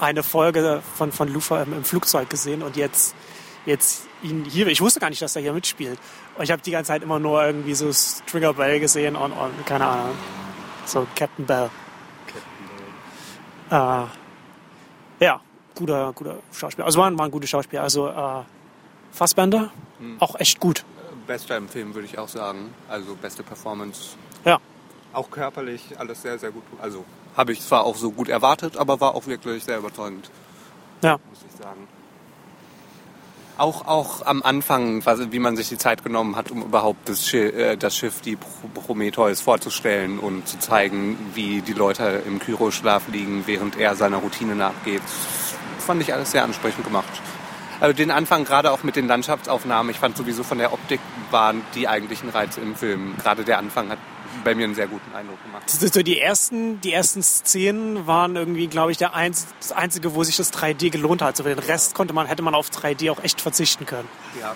eine 0.00 0.22
Folge 0.22 0.82
von, 0.96 1.12
von 1.12 1.28
Lufa 1.28 1.62
im, 1.62 1.72
im 1.72 1.84
Flugzeug 1.84 2.30
gesehen 2.30 2.62
und 2.62 2.76
jetzt, 2.76 3.14
jetzt 3.66 4.06
ihn 4.22 4.44
hier, 4.44 4.66
ich 4.68 4.80
wusste 4.80 5.00
gar 5.00 5.10
nicht, 5.10 5.22
dass 5.22 5.36
er 5.36 5.42
hier 5.42 5.52
mitspielt. 5.52 5.98
Und 6.36 6.44
ich 6.44 6.50
habe 6.50 6.62
die 6.62 6.70
ganze 6.70 6.88
Zeit 6.88 7.02
immer 7.02 7.18
nur 7.18 7.44
irgendwie 7.44 7.74
so 7.74 7.92
Stringer 7.92 8.54
Bell 8.54 8.80
gesehen 8.80 9.16
und, 9.16 9.32
und 9.32 9.66
keine 9.66 9.86
Ahnung, 9.86 10.16
so 10.84 11.06
Captain 11.14 11.46
Bell. 11.46 11.70
Äh, 13.70 13.74
ja, 13.74 14.08
guter, 15.78 16.12
guter 16.14 16.36
Schauspieler. 16.52 16.86
Also 16.86 16.98
waren, 17.00 17.18
waren 17.18 17.30
gute 17.30 17.46
Schauspieler. 17.46 17.82
Also 17.82 18.08
äh, 18.08 18.42
Fassbender, 19.12 19.70
auch 20.18 20.38
echt 20.38 20.60
gut. 20.60 20.84
Bester 21.26 21.56
im 21.56 21.68
Film, 21.68 21.94
würde 21.94 22.06
ich 22.06 22.18
auch 22.18 22.28
sagen. 22.28 22.74
Also 22.88 23.14
beste 23.14 23.42
Performance. 23.42 24.16
Ja. 24.44 24.58
Auch 25.12 25.30
körperlich 25.30 25.98
alles 25.98 26.22
sehr, 26.22 26.38
sehr 26.38 26.50
gut. 26.50 26.62
Also 26.82 27.04
habe 27.36 27.52
ich 27.52 27.60
zwar 27.62 27.84
auch 27.84 27.96
so 27.96 28.10
gut 28.10 28.28
erwartet, 28.28 28.76
aber 28.76 29.00
war 29.00 29.14
auch 29.14 29.26
wirklich 29.26 29.64
sehr 29.64 29.78
überzeugend, 29.78 30.30
Ja. 31.02 31.12
muss 31.30 31.38
ich 31.48 31.62
sagen. 31.62 31.86
Auch, 33.56 33.86
auch 33.88 34.24
am 34.24 34.42
Anfang, 34.44 35.02
wie 35.32 35.38
man 35.40 35.56
sich 35.56 35.68
die 35.68 35.78
Zeit 35.78 36.04
genommen 36.04 36.36
hat, 36.36 36.52
um 36.52 36.62
überhaupt 36.62 37.08
das 37.08 37.26
Schiff, 37.26 37.52
äh, 37.56 37.76
das 37.76 37.96
Schiff 37.96 38.20
die 38.20 38.36
Pro- 38.36 38.68
Prometheus 38.82 39.40
vorzustellen 39.40 40.20
und 40.20 40.46
zu 40.46 40.60
zeigen, 40.60 41.18
wie 41.34 41.60
die 41.60 41.72
Leute 41.72 42.22
im 42.24 42.38
Kyroschlaf 42.38 43.08
liegen, 43.08 43.42
während 43.46 43.76
er 43.76 43.96
seiner 43.96 44.18
Routine 44.18 44.54
nachgeht, 44.54 45.02
fand 45.88 46.02
ich 46.02 46.12
alles 46.12 46.32
sehr 46.32 46.44
ansprechend 46.44 46.84
gemacht. 46.84 47.08
Also 47.80 47.96
den 47.96 48.10
Anfang 48.10 48.44
gerade 48.44 48.72
auch 48.72 48.82
mit 48.82 48.94
den 48.94 49.08
Landschaftsaufnahmen, 49.08 49.90
ich 49.90 49.98
fand 49.98 50.18
sowieso 50.18 50.42
von 50.42 50.58
der 50.58 50.74
Optik 50.74 51.00
waren 51.30 51.62
die 51.74 51.88
eigentlichen 51.88 52.28
Reize 52.28 52.60
im 52.60 52.76
Film. 52.76 53.14
Gerade 53.22 53.42
der 53.42 53.56
Anfang 53.58 53.88
hat 53.88 53.98
bei 54.44 54.54
mir 54.54 54.64
einen 54.64 54.74
sehr 54.74 54.86
guten 54.86 55.14
Eindruck 55.14 55.42
gemacht. 55.42 55.62
Das 55.64 55.82
ist 55.82 55.94
so 55.94 56.02
die 56.02 56.20
ersten, 56.20 56.78
die 56.82 56.92
ersten 56.92 57.22
Szenen 57.22 58.06
waren 58.06 58.36
irgendwie, 58.36 58.66
glaube 58.66 58.92
ich, 58.92 58.98
der 58.98 59.14
Einz, 59.14 59.46
das 59.60 59.72
einzige, 59.72 60.14
wo 60.14 60.24
sich 60.24 60.36
das 60.36 60.52
3D 60.52 60.90
gelohnt 60.90 61.22
hat. 61.22 61.38
So 61.38 61.44
für 61.44 61.48
den 61.48 61.58
Rest 61.58 61.94
konnte 61.94 62.12
man, 62.12 62.26
hätte 62.26 62.42
man 62.42 62.54
auf 62.54 62.68
3D 62.68 63.10
auch 63.10 63.24
echt 63.24 63.40
verzichten 63.40 63.86
können. 63.86 64.08
Ja. 64.38 64.54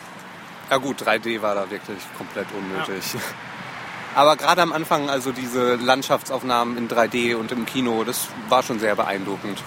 ja 0.69 0.77
gut, 0.77 1.03
3D 1.03 1.41
war 1.41 1.55
da 1.55 1.71
wirklich 1.71 1.99
komplett 2.19 2.49
unnötig. 2.53 3.15
Aber 4.15 4.37
gerade 4.37 4.61
am 4.61 4.75
Anfang, 4.75 5.09
also 5.09 5.33
diese 5.33 5.77
Landschaftsaufnahmen 5.77 6.77
in 6.77 6.89
3D 6.89 7.35
und 7.35 7.51
im 7.51 7.65
Kino, 7.65 8.05
das 8.05 8.29
war 8.51 8.63
schon 8.63 8.79
sehr 8.79 8.95
beeindruckend. 8.95 9.63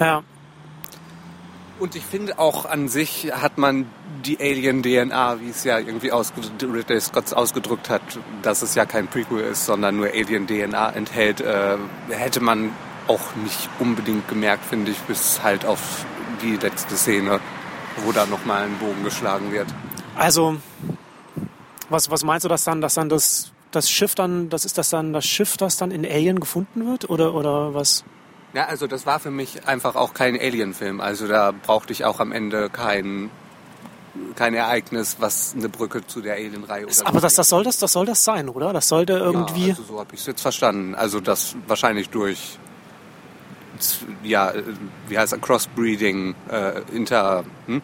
Ja. 0.00 0.22
Und 1.80 1.96
ich 1.96 2.04
finde 2.04 2.38
auch 2.38 2.66
an 2.66 2.88
sich 2.88 3.32
hat 3.32 3.58
man 3.58 3.86
die 4.24 4.38
Alien-DNA, 4.38 5.40
wie 5.40 5.50
es 5.50 5.64
ja 5.64 5.78
irgendwie 5.78 6.10
Ridley 6.10 7.00
Scott 7.00 7.34
ausgedrückt 7.34 7.90
hat, 7.90 8.02
dass 8.42 8.62
es 8.62 8.74
ja 8.74 8.86
kein 8.86 9.08
Prequel 9.08 9.40
ist, 9.40 9.66
sondern 9.66 9.96
nur 9.96 10.06
Alien-DNA 10.06 10.90
enthält, 10.90 11.40
äh, 11.40 11.76
hätte 12.08 12.40
man 12.40 12.70
auch 13.08 13.34
nicht 13.42 13.68
unbedingt 13.80 14.28
gemerkt, 14.28 14.64
finde 14.64 14.92
ich, 14.92 14.98
bis 15.00 15.42
halt 15.42 15.66
auf 15.66 16.06
die 16.42 16.56
letzte 16.56 16.96
Szene, 16.96 17.40
wo 17.98 18.12
da 18.12 18.24
nochmal 18.26 18.62
ein 18.62 18.78
Bogen 18.78 19.02
geschlagen 19.02 19.52
wird. 19.52 19.66
Also, 20.16 20.56
was, 21.90 22.10
was 22.10 22.24
meinst 22.24 22.44
du, 22.44 22.48
dass 22.48 22.64
dann, 22.64 22.80
dass 22.80 22.94
dann 22.94 23.08
das, 23.08 23.52
das 23.72 23.90
Schiff 23.90 24.14
dann, 24.14 24.48
das 24.48 24.64
ist 24.64 24.78
das 24.78 24.90
dann 24.90 25.12
das 25.12 25.26
Schiff, 25.26 25.56
das 25.56 25.76
dann 25.76 25.90
in 25.90 26.06
Alien 26.06 26.38
gefunden 26.40 26.86
wird? 26.86 27.10
Oder, 27.10 27.34
oder 27.34 27.74
was? 27.74 28.04
Ja, 28.54 28.66
also 28.66 28.86
das 28.86 29.04
war 29.04 29.18
für 29.18 29.30
mich 29.30 29.66
einfach 29.66 29.96
auch 29.96 30.14
kein 30.14 30.38
Alien-Film. 30.38 31.00
Also 31.00 31.26
da 31.26 31.52
brauchte 31.52 31.92
ich 31.92 32.04
auch 32.04 32.20
am 32.20 32.30
Ende 32.30 32.70
kein, 32.70 33.30
kein 34.36 34.54
Ereignis, 34.54 35.16
was 35.18 35.54
eine 35.56 35.68
Brücke 35.68 36.06
zu 36.06 36.20
der 36.20 36.34
Alien-Reihe 36.34 36.86
oder 36.86 36.94
Aber 37.06 37.20
das, 37.20 37.34
das, 37.34 37.48
soll 37.48 37.64
das, 37.64 37.78
das 37.78 37.92
soll 37.92 38.06
das 38.06 38.24
sein, 38.24 38.48
oder? 38.48 38.72
Das 38.72 38.88
sollte 38.88 39.14
irgendwie. 39.14 39.68
Ja, 39.68 39.70
also 39.70 39.82
so 39.82 39.98
habe 39.98 40.14
ich 40.14 40.20
es 40.20 40.26
jetzt 40.26 40.40
verstanden. 40.40 40.94
Also 40.94 41.20
das 41.20 41.56
wahrscheinlich 41.66 42.10
durch 42.10 42.58
ja, 44.22 44.52
wie 45.08 45.18
heißt 45.18 45.32
er, 45.32 45.38
Crossbreeding, 45.38 46.34
äh, 46.48 46.80
Inter, 46.92 47.44
hm? 47.66 47.82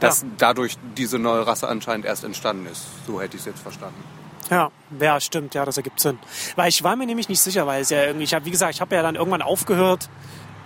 dass 0.00 0.22
ja. 0.22 0.28
dadurch 0.38 0.76
diese 0.96 1.18
neue 1.18 1.46
Rasse 1.46 1.68
anscheinend 1.68 2.06
erst 2.06 2.24
entstanden 2.24 2.66
ist. 2.66 2.86
So 3.06 3.20
hätte 3.20 3.36
ich 3.36 3.42
es 3.42 3.46
jetzt 3.46 3.60
verstanden. 3.60 4.02
Ja, 4.50 4.70
ja, 4.98 5.20
stimmt, 5.20 5.54
ja, 5.54 5.64
das 5.64 5.76
ergibt 5.76 6.00
Sinn. 6.00 6.18
Weil 6.56 6.68
ich 6.68 6.82
war 6.82 6.96
mir 6.96 7.06
nämlich 7.06 7.28
nicht 7.28 7.40
sicher, 7.40 7.66
weil 7.66 7.82
es 7.82 7.90
ja 7.90 8.04
irgendwie, 8.04 8.24
ich 8.24 8.34
habe, 8.34 8.44
wie 8.44 8.50
gesagt, 8.50 8.74
ich 8.74 8.80
habe 8.80 8.94
ja 8.94 9.02
dann 9.02 9.14
irgendwann 9.14 9.42
aufgehört, 9.42 10.10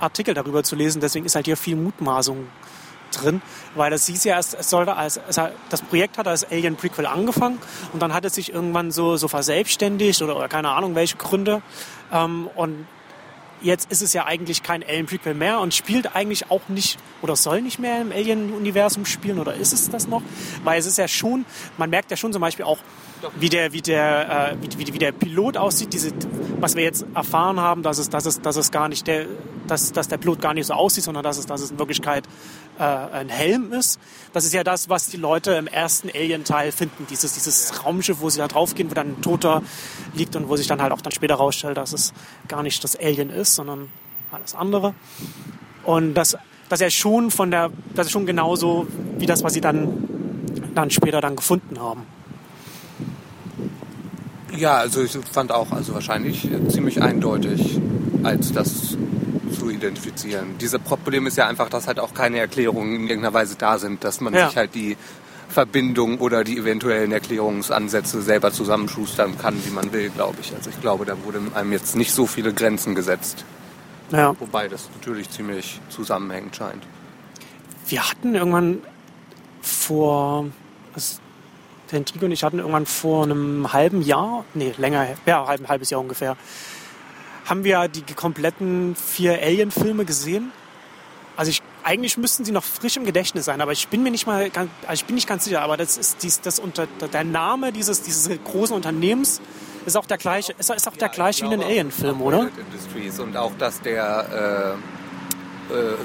Artikel 0.00 0.34
darüber 0.34 0.64
zu 0.64 0.74
lesen, 0.74 1.00
deswegen 1.00 1.26
ist 1.26 1.34
halt 1.34 1.46
hier 1.46 1.56
viel 1.56 1.76
Mutmaßung 1.76 2.46
drin, 3.12 3.42
weil 3.74 3.90
das 3.90 4.06
hieß 4.06 4.24
ja 4.24 4.36
erst, 4.36 4.54
es 4.54 4.70
sollte 4.70 4.96
als, 4.96 5.20
es 5.28 5.38
hat, 5.38 5.52
das 5.68 5.82
Projekt 5.82 6.18
hat 6.18 6.26
als 6.26 6.50
Alien 6.50 6.76
Prequel 6.76 7.06
angefangen 7.06 7.58
und 7.92 8.00
dann 8.02 8.12
hat 8.12 8.24
es 8.24 8.34
sich 8.34 8.52
irgendwann 8.52 8.90
so, 8.90 9.16
so 9.16 9.28
verselbstständigt 9.28 10.20
oder, 10.22 10.36
oder 10.36 10.48
keine 10.48 10.70
Ahnung 10.70 10.94
welche 10.94 11.16
Gründe. 11.16 11.62
Ähm, 12.12 12.48
und 12.56 12.86
Jetzt 13.62 13.90
ist 13.90 14.02
es 14.02 14.12
ja 14.12 14.26
eigentlich 14.26 14.62
kein 14.62 14.82
Alien 14.82 15.06
Prequel 15.06 15.34
mehr 15.34 15.60
und 15.60 15.74
spielt 15.74 16.14
eigentlich 16.14 16.50
auch 16.50 16.68
nicht 16.68 16.98
oder 17.22 17.36
soll 17.36 17.62
nicht 17.62 17.78
mehr 17.78 18.00
im 18.00 18.12
Alien-Universum 18.12 19.06
spielen 19.06 19.38
oder 19.38 19.54
ist 19.54 19.72
es 19.72 19.90
das 19.90 20.06
noch? 20.06 20.22
Weil 20.64 20.78
es 20.78 20.86
ist 20.86 20.98
ja 20.98 21.08
schon, 21.08 21.46
man 21.78 21.90
merkt 21.90 22.10
ja 22.10 22.16
schon 22.16 22.32
zum 22.32 22.40
Beispiel 22.40 22.64
auch, 22.64 22.78
wie 23.36 23.48
der, 23.48 23.72
wie 23.72 23.80
der, 23.80 24.52
äh, 24.52 24.56
wie, 24.60 24.92
wie, 24.92 24.98
der 24.98 25.12
Pilot 25.12 25.56
aussieht, 25.56 25.92
diese, 25.92 26.12
was 26.60 26.76
wir 26.76 26.82
jetzt 26.82 27.06
erfahren 27.14 27.58
haben, 27.58 27.82
dass 27.82 27.98
es, 27.98 28.10
dass 28.10 28.26
es, 28.26 28.42
dass 28.42 28.56
es 28.56 28.70
gar 28.70 28.88
nicht 28.88 29.06
der, 29.06 29.26
dass, 29.66 29.92
dass 29.92 30.08
der 30.08 30.18
Pilot 30.18 30.42
gar 30.42 30.52
nicht 30.52 30.66
so 30.66 30.74
aussieht, 30.74 31.04
sondern 31.04 31.24
dass 31.24 31.38
es, 31.38 31.46
dass 31.46 31.62
es 31.62 31.70
in 31.70 31.78
Wirklichkeit 31.78 32.24
äh, 32.78 32.82
ein 32.82 33.28
Helm 33.28 33.72
ist. 33.72 33.98
Das 34.32 34.44
ist 34.44 34.52
ja 34.54 34.64
das, 34.64 34.88
was 34.88 35.08
die 35.08 35.16
Leute 35.16 35.52
im 35.52 35.66
ersten 35.66 36.10
Alien-Teil 36.10 36.72
finden. 36.72 37.06
Dieses, 37.08 37.34
dieses 37.34 37.84
Raumschiff, 37.84 38.20
wo 38.20 38.30
sie 38.30 38.38
da 38.38 38.48
draufgehen, 38.48 38.90
wo 38.90 38.94
dann 38.94 39.14
ein 39.14 39.22
Toter 39.22 39.62
liegt 40.14 40.36
und 40.36 40.48
wo 40.48 40.56
sich 40.56 40.66
dann 40.66 40.82
halt 40.82 40.92
auch 40.92 41.00
dann 41.00 41.12
später 41.12 41.36
rausstellt, 41.36 41.76
dass 41.76 41.92
es 41.92 42.12
gar 42.48 42.62
nicht 42.62 42.82
das 42.82 42.96
Alien 42.96 43.30
ist, 43.30 43.54
sondern 43.54 43.88
alles 44.32 44.54
andere. 44.54 44.94
Und 45.84 46.14
das, 46.14 46.36
dass 46.68 46.80
er 46.80 46.90
schon 46.90 47.30
von 47.30 47.50
der, 47.50 47.70
das 47.94 48.06
ist 48.06 48.12
schon 48.12 48.26
genauso 48.26 48.86
wie 49.18 49.26
das, 49.26 49.42
was 49.42 49.52
sie 49.52 49.60
dann, 49.60 50.08
dann 50.74 50.90
später 50.90 51.20
dann 51.20 51.36
gefunden 51.36 51.78
haben. 51.80 52.02
Ja, 54.56 54.76
also 54.76 55.02
ich 55.02 55.12
fand 55.32 55.50
auch, 55.50 55.72
also 55.72 55.94
wahrscheinlich 55.94 56.48
ziemlich 56.68 57.02
eindeutig, 57.02 57.80
als 58.22 58.52
das 58.52 58.96
zu 59.64 59.70
identifizieren. 59.70 60.58
Dieses 60.58 60.78
Problem 60.78 61.26
ist 61.26 61.36
ja 61.36 61.46
einfach, 61.46 61.70
dass 61.70 61.86
halt 61.86 61.98
auch 61.98 62.12
keine 62.12 62.38
Erklärungen 62.38 62.94
in 62.96 63.08
irgendeiner 63.08 63.32
Weise 63.32 63.56
da 63.56 63.78
sind, 63.78 64.04
dass 64.04 64.20
man 64.20 64.34
ja. 64.34 64.48
sich 64.48 64.56
halt 64.56 64.74
die 64.74 64.96
Verbindung 65.48 66.18
oder 66.18 66.44
die 66.44 66.58
eventuellen 66.58 67.12
Erklärungsansätze 67.12 68.20
selber 68.22 68.52
zusammenschustern 68.52 69.38
kann, 69.38 69.54
wie 69.64 69.70
man 69.70 69.92
will, 69.92 70.10
glaube 70.10 70.36
ich. 70.40 70.54
Also 70.54 70.70
ich 70.70 70.80
glaube, 70.80 71.04
da 71.04 71.16
wurde 71.24 71.40
einem 71.54 71.72
jetzt 71.72 71.96
nicht 71.96 72.12
so 72.12 72.26
viele 72.26 72.52
Grenzen 72.52 72.94
gesetzt. 72.94 73.44
Ja. 74.10 74.34
Wobei 74.38 74.68
das 74.68 74.88
natürlich 74.94 75.30
ziemlich 75.30 75.80
zusammenhängend 75.88 76.56
scheint. 76.56 76.82
Wir 77.86 78.08
hatten 78.08 78.34
irgendwann 78.34 78.78
vor, 79.62 80.46
was, 80.92 81.20
der 81.90 81.98
Intrigue 82.00 82.26
und 82.26 82.32
ich 82.32 82.44
hatten 82.44 82.58
irgendwann 82.58 82.86
vor 82.86 83.24
einem 83.24 83.72
halben 83.72 84.02
Jahr, 84.02 84.44
nee, 84.52 84.74
länger, 84.76 85.06
ja, 85.24 85.44
ein 85.46 85.68
halbes 85.68 85.90
Jahr 85.90 86.00
ungefähr, 86.00 86.36
haben 87.44 87.64
wir 87.64 87.88
die 87.88 88.02
kompletten 88.14 88.96
vier 88.96 89.34
Alien-Filme 89.42 90.04
gesehen. 90.04 90.52
Also 91.36 91.50
ich, 91.50 91.62
eigentlich 91.82 92.16
müssten 92.16 92.44
sie 92.44 92.52
noch 92.52 92.64
frisch 92.64 92.96
im 92.96 93.04
Gedächtnis 93.04 93.44
sein, 93.44 93.60
aber 93.60 93.72
ich 93.72 93.88
bin 93.88 94.02
mir 94.02 94.10
nicht 94.10 94.26
mal, 94.26 94.50
ganz, 94.50 94.70
also 94.86 95.00
ich 95.00 95.04
bin 95.04 95.16
nicht 95.16 95.28
ganz 95.28 95.44
sicher, 95.44 95.62
aber 95.62 95.76
das 95.76 95.96
ist 95.96 96.22
dies, 96.22 96.40
das 96.40 96.58
unter, 96.58 96.86
der 96.86 97.24
Name 97.24 97.72
dieses, 97.72 98.02
dieses 98.02 98.30
großen 98.44 98.74
Unternehmens 98.74 99.40
ist 99.84 99.96
auch 99.96 100.06
der 100.06 100.16
gleiche, 100.16 100.54
ist, 100.58 100.70
ist 100.70 100.88
auch 100.88 100.96
der 100.96 101.08
gleiche 101.08 101.42
wie 101.42 101.46
in 101.46 101.60
den 101.60 101.62
Alien-Film, 101.62 102.22
oder? 102.22 102.48
Industries 102.56 103.18
und 103.18 103.36
auch, 103.36 103.52
dass 103.58 103.80
der 103.82 104.76
äh, 105.70 105.74
äh, 105.74 105.96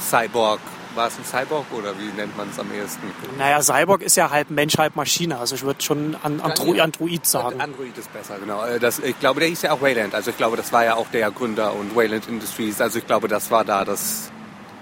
Cyborg 0.00 0.60
war 0.94 1.08
es 1.08 1.18
ein 1.18 1.24
Cyborg 1.24 1.66
oder 1.72 1.98
wie 1.98 2.12
nennt 2.16 2.36
man 2.36 2.48
es 2.50 2.58
am 2.58 2.72
ehesten? 2.72 3.02
Naja, 3.38 3.62
Cyborg 3.62 4.02
ist 4.02 4.16
ja 4.16 4.30
halb 4.30 4.50
Mensch, 4.50 4.76
halb 4.78 4.96
Maschine. 4.96 5.38
Also 5.38 5.54
ich 5.54 5.62
würde 5.62 5.82
schon 5.82 6.16
an 6.22 6.40
Andro 6.40 6.74
ja, 6.74 6.84
Android 6.84 7.26
sagen. 7.26 7.60
Android 7.60 7.96
ist 7.96 8.12
besser, 8.12 8.38
genau. 8.38 8.64
Äh, 8.64 8.78
das, 8.78 8.98
ich 8.98 9.18
glaube, 9.18 9.40
der 9.40 9.48
hieß 9.48 9.62
ja 9.62 9.72
auch 9.72 9.80
Wayland. 9.80 10.14
Also 10.14 10.30
ich 10.30 10.36
glaube, 10.36 10.56
das 10.56 10.72
war 10.72 10.84
ja 10.84 10.94
auch 10.94 11.08
der 11.08 11.30
Gründer 11.30 11.74
und 11.74 11.94
Wayland 11.96 12.28
Industries. 12.28 12.80
Also 12.80 12.98
ich 12.98 13.06
glaube, 13.06 13.28
das 13.28 13.50
war 13.50 13.64
da 13.64 13.84
das 13.84 14.30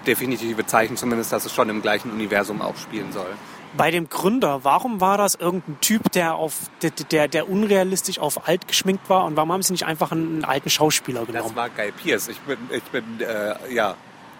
definitive 0.05 0.65
Zeichen 0.65 0.97
zumindest, 0.97 1.31
dass 1.31 1.45
es 1.45 1.53
schon 1.53 1.69
im 1.69 1.81
gleichen 1.81 2.11
Universum 2.11 2.61
auch 2.61 2.77
spielen 2.77 3.11
soll. 3.11 3.29
Bei 3.77 3.89
dem 3.89 4.09
Gründer, 4.09 4.65
warum 4.65 4.99
war 4.99 5.17
das 5.17 5.35
irgendein 5.35 5.79
Typ, 5.79 6.11
der 6.11 6.35
auf 6.35 6.55
der, 6.81 6.89
der, 6.89 7.29
der 7.29 7.49
unrealistisch 7.49 8.19
auf 8.19 8.47
alt 8.47 8.67
geschminkt 8.67 9.09
war 9.09 9.23
und 9.23 9.37
warum 9.37 9.53
haben 9.53 9.61
sie 9.61 9.71
nicht 9.71 9.85
einfach 9.85 10.11
einen 10.11 10.43
alten 10.43 10.69
Schauspieler 10.69 11.25
genommen? 11.25 11.47
Das 11.47 11.55
war 11.55 11.69
Guy 11.69 11.93
Pierce. 11.93 12.27
Ich 12.27 12.39
bin, 12.41 12.57
ich 12.69 12.83
bin 12.83 13.21
äh, 13.21 13.73
ja, 13.73 13.95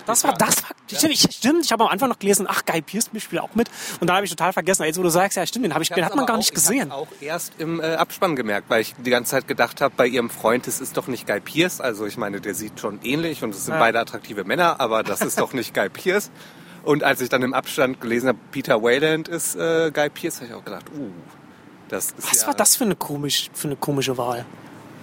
das 0.05 0.23
war, 0.23 0.33
das 0.33 0.63
war. 0.63 0.70
Stimmt, 0.97 1.13
ich, 1.13 1.21
stimmt, 1.21 1.65
ich 1.65 1.71
habe 1.71 1.83
am 1.83 1.89
Anfang 1.89 2.09
noch 2.09 2.19
gelesen, 2.19 2.45
ach, 2.49 2.65
Guy 2.65 2.81
Pierce 2.81 3.09
spielt 3.17 3.41
auch 3.41 3.55
mit. 3.55 3.69
Und 3.99 4.07
dann 4.07 4.15
habe 4.15 4.25
ich 4.25 4.31
total 4.31 4.53
vergessen, 4.53 4.83
jetzt 4.83 4.97
wo 4.97 5.03
du 5.03 5.09
sagst, 5.09 5.37
ja 5.37 5.45
stimmt, 5.45 5.65
den, 5.65 5.73
hab 5.73 5.81
ich, 5.81 5.89
den 5.89 6.05
hat 6.05 6.15
man 6.15 6.25
gar 6.25 6.35
auch, 6.35 6.39
nicht 6.39 6.53
gesehen. 6.53 6.87
Ich 6.87 6.93
auch 6.93 7.07
erst 7.19 7.53
im 7.59 7.79
äh, 7.79 7.95
Abspann 7.95 8.35
gemerkt, 8.35 8.69
weil 8.69 8.81
ich 8.81 8.95
die 8.97 9.09
ganze 9.09 9.31
Zeit 9.31 9.47
gedacht 9.47 9.81
habe, 9.81 9.93
bei 9.95 10.07
ihrem 10.07 10.29
Freund, 10.29 10.67
das 10.67 10.81
ist 10.81 10.97
doch 10.97 11.07
nicht 11.07 11.27
Guy 11.27 11.39
Pierce. 11.39 11.81
Also 11.81 12.05
ich 12.05 12.17
meine, 12.17 12.41
der 12.41 12.55
sieht 12.55 12.79
schon 12.79 12.99
ähnlich 13.03 13.43
und 13.43 13.55
es 13.55 13.65
sind 13.65 13.73
ja. 13.73 13.79
beide 13.79 13.99
attraktive 13.99 14.43
Männer, 14.43 14.79
aber 14.79 15.03
das 15.03 15.21
ist 15.21 15.39
doch 15.39 15.53
nicht 15.53 15.73
Guy 15.73 15.89
Pierce. 15.89 16.31
Und 16.83 17.03
als 17.03 17.21
ich 17.21 17.29
dann 17.29 17.43
im 17.43 17.53
Abstand 17.53 18.01
gelesen 18.01 18.29
habe, 18.29 18.39
Peter 18.51 18.81
Wayland 18.81 19.27
ist 19.27 19.55
äh, 19.55 19.91
Guy 19.93 20.09
Pierce, 20.09 20.37
habe 20.37 20.47
ich 20.47 20.53
auch 20.53 20.65
gedacht, 20.65 20.85
uh, 20.97 21.11
das 21.89 22.11
ist 22.11 22.31
Was 22.31 22.41
ja 22.41 22.47
war 22.47 22.53
das 22.55 22.75
für 22.75 22.85
eine, 22.85 22.95
komisch, 22.95 23.49
für 23.53 23.67
eine 23.67 23.75
komische 23.75 24.17
Wahl? 24.17 24.45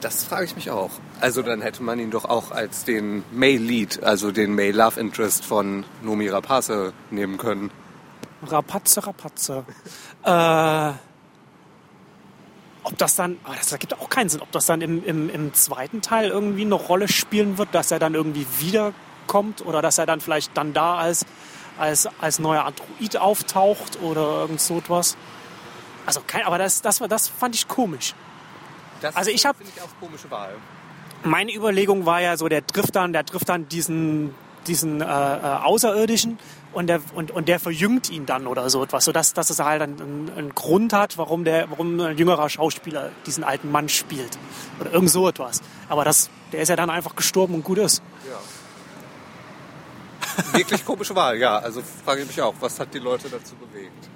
Das 0.00 0.24
frage 0.24 0.44
ich 0.44 0.54
mich 0.54 0.70
auch. 0.70 0.90
Also 1.20 1.42
dann 1.42 1.60
hätte 1.60 1.82
man 1.82 1.98
ihn 1.98 2.10
doch 2.10 2.24
auch 2.24 2.52
als 2.52 2.84
den 2.84 3.24
Male 3.32 3.56
Lead, 3.56 4.02
also 4.04 4.30
den 4.30 4.54
Male 4.54 4.72
Love 4.72 5.00
Interest 5.00 5.44
von 5.44 5.84
Nomi 6.02 6.28
Rapace 6.28 6.92
nehmen 7.10 7.36
können. 7.36 7.70
Rapazze, 8.42 9.04
Rapazze. 9.04 9.64
äh, 10.24 10.92
ob 12.84 12.96
das 12.96 13.16
dann, 13.16 13.38
oh, 13.44 13.52
das 13.56 13.72
ergibt 13.72 14.00
auch 14.00 14.08
keinen 14.08 14.28
Sinn, 14.28 14.40
ob 14.40 14.52
das 14.52 14.66
dann 14.66 14.80
im, 14.80 15.04
im, 15.04 15.28
im 15.28 15.52
zweiten 15.52 16.00
Teil 16.00 16.30
irgendwie 16.30 16.62
eine 16.62 16.74
Rolle 16.74 17.08
spielen 17.08 17.58
wird, 17.58 17.74
dass 17.74 17.90
er 17.90 17.98
dann 17.98 18.14
irgendwie 18.14 18.46
wiederkommt 18.60 19.66
oder 19.66 19.82
dass 19.82 19.98
er 19.98 20.06
dann 20.06 20.20
vielleicht 20.20 20.56
dann 20.56 20.72
da 20.72 20.96
als, 20.96 21.26
als, 21.76 22.08
als 22.20 22.38
neuer 22.38 22.64
Android 22.64 23.16
auftaucht 23.16 24.00
oder 24.00 24.42
irgend 24.42 24.60
so 24.60 24.78
etwas. 24.78 25.16
Also 26.06 26.22
kein, 26.26 26.44
aber 26.44 26.56
das, 26.56 26.80
das, 26.80 26.98
das 26.98 27.28
fand 27.28 27.56
ich 27.56 27.66
komisch. 27.66 28.14
Das 29.00 29.16
also 29.16 29.30
ich 29.30 29.44
habe 29.46 29.58
ich 29.62 29.82
auch 29.82 29.88
komische 30.00 30.30
Wahl. 30.30 30.54
Meine 31.24 31.54
Überlegung 31.54 32.06
war 32.06 32.20
ja 32.20 32.36
so, 32.36 32.48
der 32.48 32.66
trifft 32.66 32.94
dann, 32.96 33.12
der 33.12 33.24
trifft 33.24 33.48
dann 33.48 33.68
diesen 33.68 34.34
diesen 34.68 35.00
äh, 35.00 35.04
äh, 35.04 35.06
Außerirdischen 35.06 36.38
und 36.72 36.86
der, 36.86 37.00
und, 37.14 37.30
und 37.30 37.48
der 37.48 37.58
verjüngt 37.58 38.10
ihn 38.10 38.26
dann 38.26 38.46
oder 38.46 38.68
so 38.70 38.84
etwas, 38.84 39.04
sodass 39.06 39.32
dass 39.32 39.50
es 39.50 39.58
halt 39.58 39.82
einen, 39.82 40.30
einen 40.36 40.54
Grund 40.54 40.92
hat, 40.92 41.18
warum, 41.18 41.44
der, 41.44 41.70
warum 41.70 41.98
ein 42.00 42.16
jüngerer 42.18 42.48
Schauspieler 42.48 43.10
diesen 43.26 43.42
alten 43.44 43.72
Mann 43.72 43.88
spielt. 43.88 44.38
Oder 44.80 44.92
irgend 44.92 45.10
so 45.10 45.28
etwas. 45.28 45.62
Aber 45.88 46.04
das, 46.04 46.30
der 46.52 46.60
ist 46.60 46.68
ja 46.68 46.76
dann 46.76 46.90
einfach 46.90 47.16
gestorben 47.16 47.54
und 47.54 47.64
gut 47.64 47.78
ist. 47.78 48.02
Ja. 48.28 48.38
Wirklich 50.52 50.84
komische 50.84 51.16
Wahl, 51.16 51.38
ja. 51.38 51.58
Also 51.58 51.82
frage 52.04 52.20
ich 52.22 52.28
mich 52.28 52.40
auch, 52.40 52.54
was 52.60 52.78
hat 52.78 52.94
die 52.94 53.00
Leute 53.00 53.28
dazu 53.28 53.54
bewegt? 53.56 54.08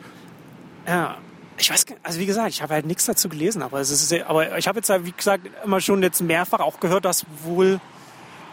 Ja, 0.86 1.16
ich 1.62 1.70
weiß, 1.70 1.86
also 2.02 2.18
wie 2.18 2.26
gesagt, 2.26 2.50
ich 2.50 2.62
habe 2.62 2.74
halt 2.74 2.86
nichts 2.86 3.06
dazu 3.06 3.28
gelesen, 3.28 3.62
aber 3.62 3.80
es 3.80 3.90
ist, 3.90 4.12
aber 4.24 4.58
ich 4.58 4.66
habe 4.66 4.78
jetzt, 4.78 4.90
wie 5.04 5.12
gesagt, 5.12 5.48
immer 5.64 5.80
schon 5.80 6.02
jetzt 6.02 6.20
mehrfach 6.20 6.60
auch 6.60 6.80
gehört, 6.80 7.04
dass 7.04 7.24
wohl 7.44 7.80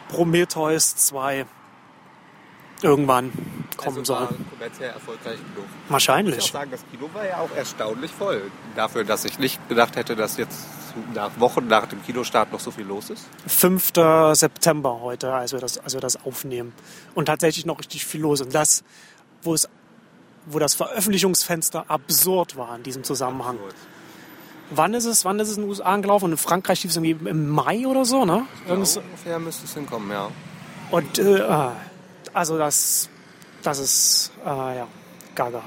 Prometheus 0.10 0.96
2 0.96 1.46
irgendwann 2.82 3.32
kommen 3.78 4.00
also 4.00 4.16
soll. 4.16 4.28
kommerziell 4.50 4.92
erfolgreich 4.92 5.38
genug. 5.54 5.68
Wahrscheinlich. 5.90 6.38
Ich 6.38 6.42
muss 6.44 6.52
sagen, 6.52 6.72
das 6.72 6.82
Kino 6.92 7.10
war 7.14 7.26
ja 7.26 7.38
auch 7.40 7.56
erstaunlich 7.56 8.12
voll. 8.12 8.52
Dafür, 8.76 9.04
dass 9.04 9.26
ich 9.26 9.40
nicht 9.40 9.68
gedacht 9.68 9.96
hätte, 9.96 10.16
dass 10.16 10.38
jetzt 10.38 10.68
nach 11.14 11.32
Wochen 11.40 11.68
nach 11.68 11.88
dem 11.88 12.04
Kinostart 12.04 12.52
noch 12.52 12.60
so 12.60 12.72
viel 12.72 12.86
los 12.86 13.10
ist? 13.10 13.26
5. 13.48 13.94
September 14.34 15.00
heute, 15.02 15.34
als 15.34 15.52
wir, 15.52 15.60
das, 15.60 15.78
als 15.78 15.94
wir 15.94 16.02
das 16.02 16.24
aufnehmen. 16.26 16.74
Und 17.16 17.26
tatsächlich 17.26 17.66
noch 17.66 17.80
richtig 17.80 18.06
viel 18.06 18.22
los. 18.22 18.42
Und 18.42 18.54
das, 18.54 18.84
wo, 19.42 19.54
es, 19.54 19.70
wo 20.46 20.60
das 20.60 20.76
Veröffentlichungsfenster 20.76 21.86
absurd 21.90 22.56
war 22.56 22.76
in 22.76 22.84
diesem 22.84 23.04
Zusammenhang. 23.04 23.56
Absurd. 23.56 23.76
Wann 24.72 24.94
ist 24.94 25.06
es, 25.06 25.26
wann 25.26 25.40
ist 25.40 25.50
es 25.50 25.58
in 25.58 25.64
den 25.64 25.70
USA 25.70 25.86
angelaufen? 25.86 26.26
Und 26.26 26.32
in 26.32 26.38
Frankreich 26.38 26.84
lief 26.84 26.92
es 26.92 26.98
irgendwie 26.98 27.30
im 27.30 27.50
Mai 27.50 27.88
oder 27.88 28.06
so, 28.06 28.26
ne? 28.26 28.46
Ja, 28.68 28.76
ungefähr 28.76 29.40
müsste 29.40 29.66
es 29.66 29.74
hinkommen, 29.74 30.12
ja. 30.12 30.30
Und 30.92 31.18
äh, 31.20 31.42
ah, 31.42 31.76
also 32.34 32.58
das, 32.58 33.10
das 33.64 33.80
ist 33.80 34.32
äh, 34.46 34.78
ja 34.78 34.88
gaga. 35.36 35.64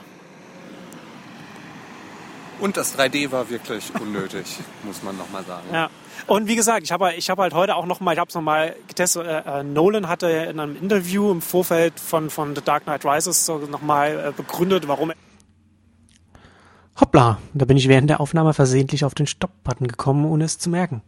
Und 2.60 2.76
das 2.76 2.96
3D 2.96 3.32
war 3.32 3.48
wirklich 3.50 3.92
unnötig, 4.00 4.58
muss 4.84 5.02
man 5.02 5.16
nochmal 5.16 5.44
sagen. 5.44 5.66
Ja. 5.72 5.90
Und 6.26 6.48
wie 6.48 6.56
gesagt, 6.56 6.82
ich 6.84 6.92
habe 6.92 7.12
ich 7.14 7.30
hab 7.30 7.38
halt 7.38 7.54
heute 7.54 7.76
auch 7.76 7.86
nochmal, 7.86 8.14
ich 8.14 8.20
habe 8.20 8.28
es 8.28 8.34
nochmal 8.34 8.74
getestet, 8.88 9.26
äh, 9.26 9.60
äh, 9.60 9.62
Nolan 9.62 10.08
hatte 10.08 10.28
in 10.28 10.60
einem 10.60 10.76
Interview 10.76 11.30
im 11.30 11.42
Vorfeld 11.42 11.98
von, 11.98 12.30
von 12.30 12.54
The 12.54 12.62
Dark 12.62 12.84
Knight 12.84 13.04
Rises 13.04 13.46
so 13.46 13.58
nochmal 13.58 14.28
äh, 14.28 14.32
begründet, 14.36 14.88
warum 14.88 15.10
er 15.10 15.16
Hoppla, 17.00 17.38
da 17.54 17.64
bin 17.64 17.78
ich 17.78 17.88
während 17.88 18.10
der 18.10 18.20
Aufnahme 18.20 18.52
versehentlich 18.52 19.04
auf 19.04 19.14
den 19.14 19.26
Stopp-Button 19.26 19.88
gekommen, 19.88 20.26
ohne 20.26 20.44
es 20.44 20.58
zu 20.58 20.68
merken. 20.68 21.02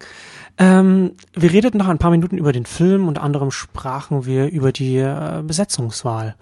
Ähm, 0.57 1.13
wir 1.35 1.53
redeten 1.53 1.79
noch 1.79 1.89
ein 1.89 1.99
paar 1.99 2.11
Minuten 2.11 2.39
über 2.39 2.53
den 2.53 2.65
Film, 2.65 3.07
unter 3.07 3.23
anderem 3.23 3.51
sprachen 3.51 4.25
wir 4.25 4.51
über 4.51 4.73
die 4.73 4.97
äh, 4.97 5.43
Besetzungswahl 5.45 6.37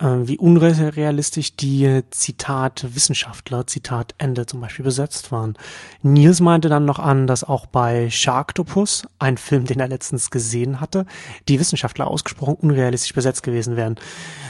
wie 0.00 0.38
unrealistisch 0.38 1.54
die 1.54 2.02
Zitat 2.10 2.84
Wissenschaftler, 2.94 3.66
Zitat 3.66 4.14
Ende 4.18 4.44
zum 4.44 4.60
Beispiel 4.60 4.84
besetzt 4.84 5.30
waren. 5.30 5.56
Nils 6.02 6.40
meinte 6.40 6.68
dann 6.68 6.84
noch 6.84 6.98
an, 6.98 7.28
dass 7.28 7.44
auch 7.44 7.66
bei 7.66 8.10
Sharktopus, 8.10 9.06
ein 9.20 9.38
Film, 9.38 9.66
den 9.66 9.78
er 9.78 9.86
letztens 9.86 10.30
gesehen 10.30 10.80
hatte, 10.80 11.06
die 11.48 11.60
Wissenschaftler 11.60 12.08
ausgesprochen 12.08 12.56
unrealistisch 12.60 13.14
besetzt 13.14 13.44
gewesen 13.44 13.76
wären. 13.76 13.94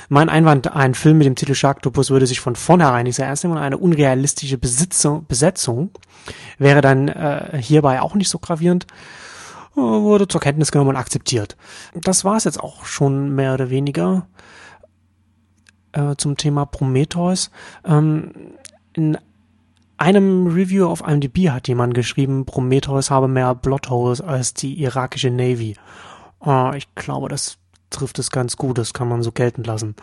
Mein 0.09 0.31
Einwand, 0.31 0.73
ein 0.75 0.95
Film 0.95 1.19
mit 1.19 1.27
dem 1.27 1.37
Titel 1.37 1.55
Sharktopus 1.55 2.11
würde 2.11 2.27
sich 2.27 2.41
von 2.41 2.57
vornherein 2.57 3.05
nicht 3.05 3.17
sehr 3.17 3.27
ernst 3.27 3.45
nehmen 3.45 3.57
und 3.57 3.63
eine 3.63 3.79
unrealistische 3.79 4.57
Besitzung, 4.57 5.27
Besetzung 5.27 5.91
wäre 6.59 6.81
dann 6.81 7.09
äh, 7.09 7.59
hierbei 7.61 8.01
auch 8.01 8.15
nicht 8.15 8.31
so 8.31 8.39
gravierend 8.39 8.87
äh, 9.77 9.81
wurde 9.81 10.27
zur 10.27 10.41
Kenntnis 10.41 10.73
genommen 10.73 10.91
und 10.91 10.97
akzeptiert. 10.97 11.57
Das 11.95 12.25
war 12.25 12.37
es 12.37 12.45
jetzt 12.45 12.61
auch 12.61 12.87
schon 12.87 13.35
mehr 13.35 13.55
oder 13.55 13.71
weniger 13.71 14.27
äh, 15.95 16.17
zum 16.17 16.37
Thema 16.37 16.67
Prometheus. 16.67 17.51
Ähm, 17.85 18.33
in 18.93 19.19
einem 19.97 20.47
Review 20.49 20.87
auf 20.87 21.07
IMDb 21.07 21.51
hat 21.51 21.69
jemand 21.69 21.95
geschrieben, 21.95 22.45
Prometheus 22.45 23.11
habe 23.11 23.29
mehr 23.29 23.55
Plotholes 23.55 24.21
als 24.21 24.55
die 24.55 24.81
irakische 24.83 25.31
Navy. 25.31 25.77
Äh, 26.45 26.77
ich 26.77 26.95
glaube, 26.95 27.29
das 27.29 27.59
trifft 27.91 28.19
es 28.19 28.31
ganz 28.31 28.57
gut, 28.57 28.79
das 28.79 28.93
kann 28.93 29.09
man 29.09 29.23
so 29.23 29.33
gelten 29.33 29.65
lassen. 29.65 29.95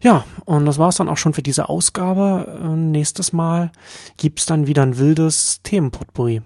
Ja, 0.00 0.24
und 0.44 0.64
das 0.64 0.78
war's 0.78 0.96
dann 0.96 1.08
auch 1.08 1.16
schon 1.16 1.34
für 1.34 1.42
diese 1.42 1.68
Ausgabe. 1.68 2.60
Äh, 2.62 2.68
nächstes 2.68 3.32
Mal 3.32 3.70
gibt's 4.16 4.46
dann 4.46 4.66
wieder 4.66 4.82
ein 4.82 4.98
wildes 4.98 5.60
Themenpotpourri. 5.62 6.42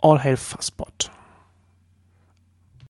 All 0.00 0.22
hail 0.22 0.36
Fusspot. 0.36 1.10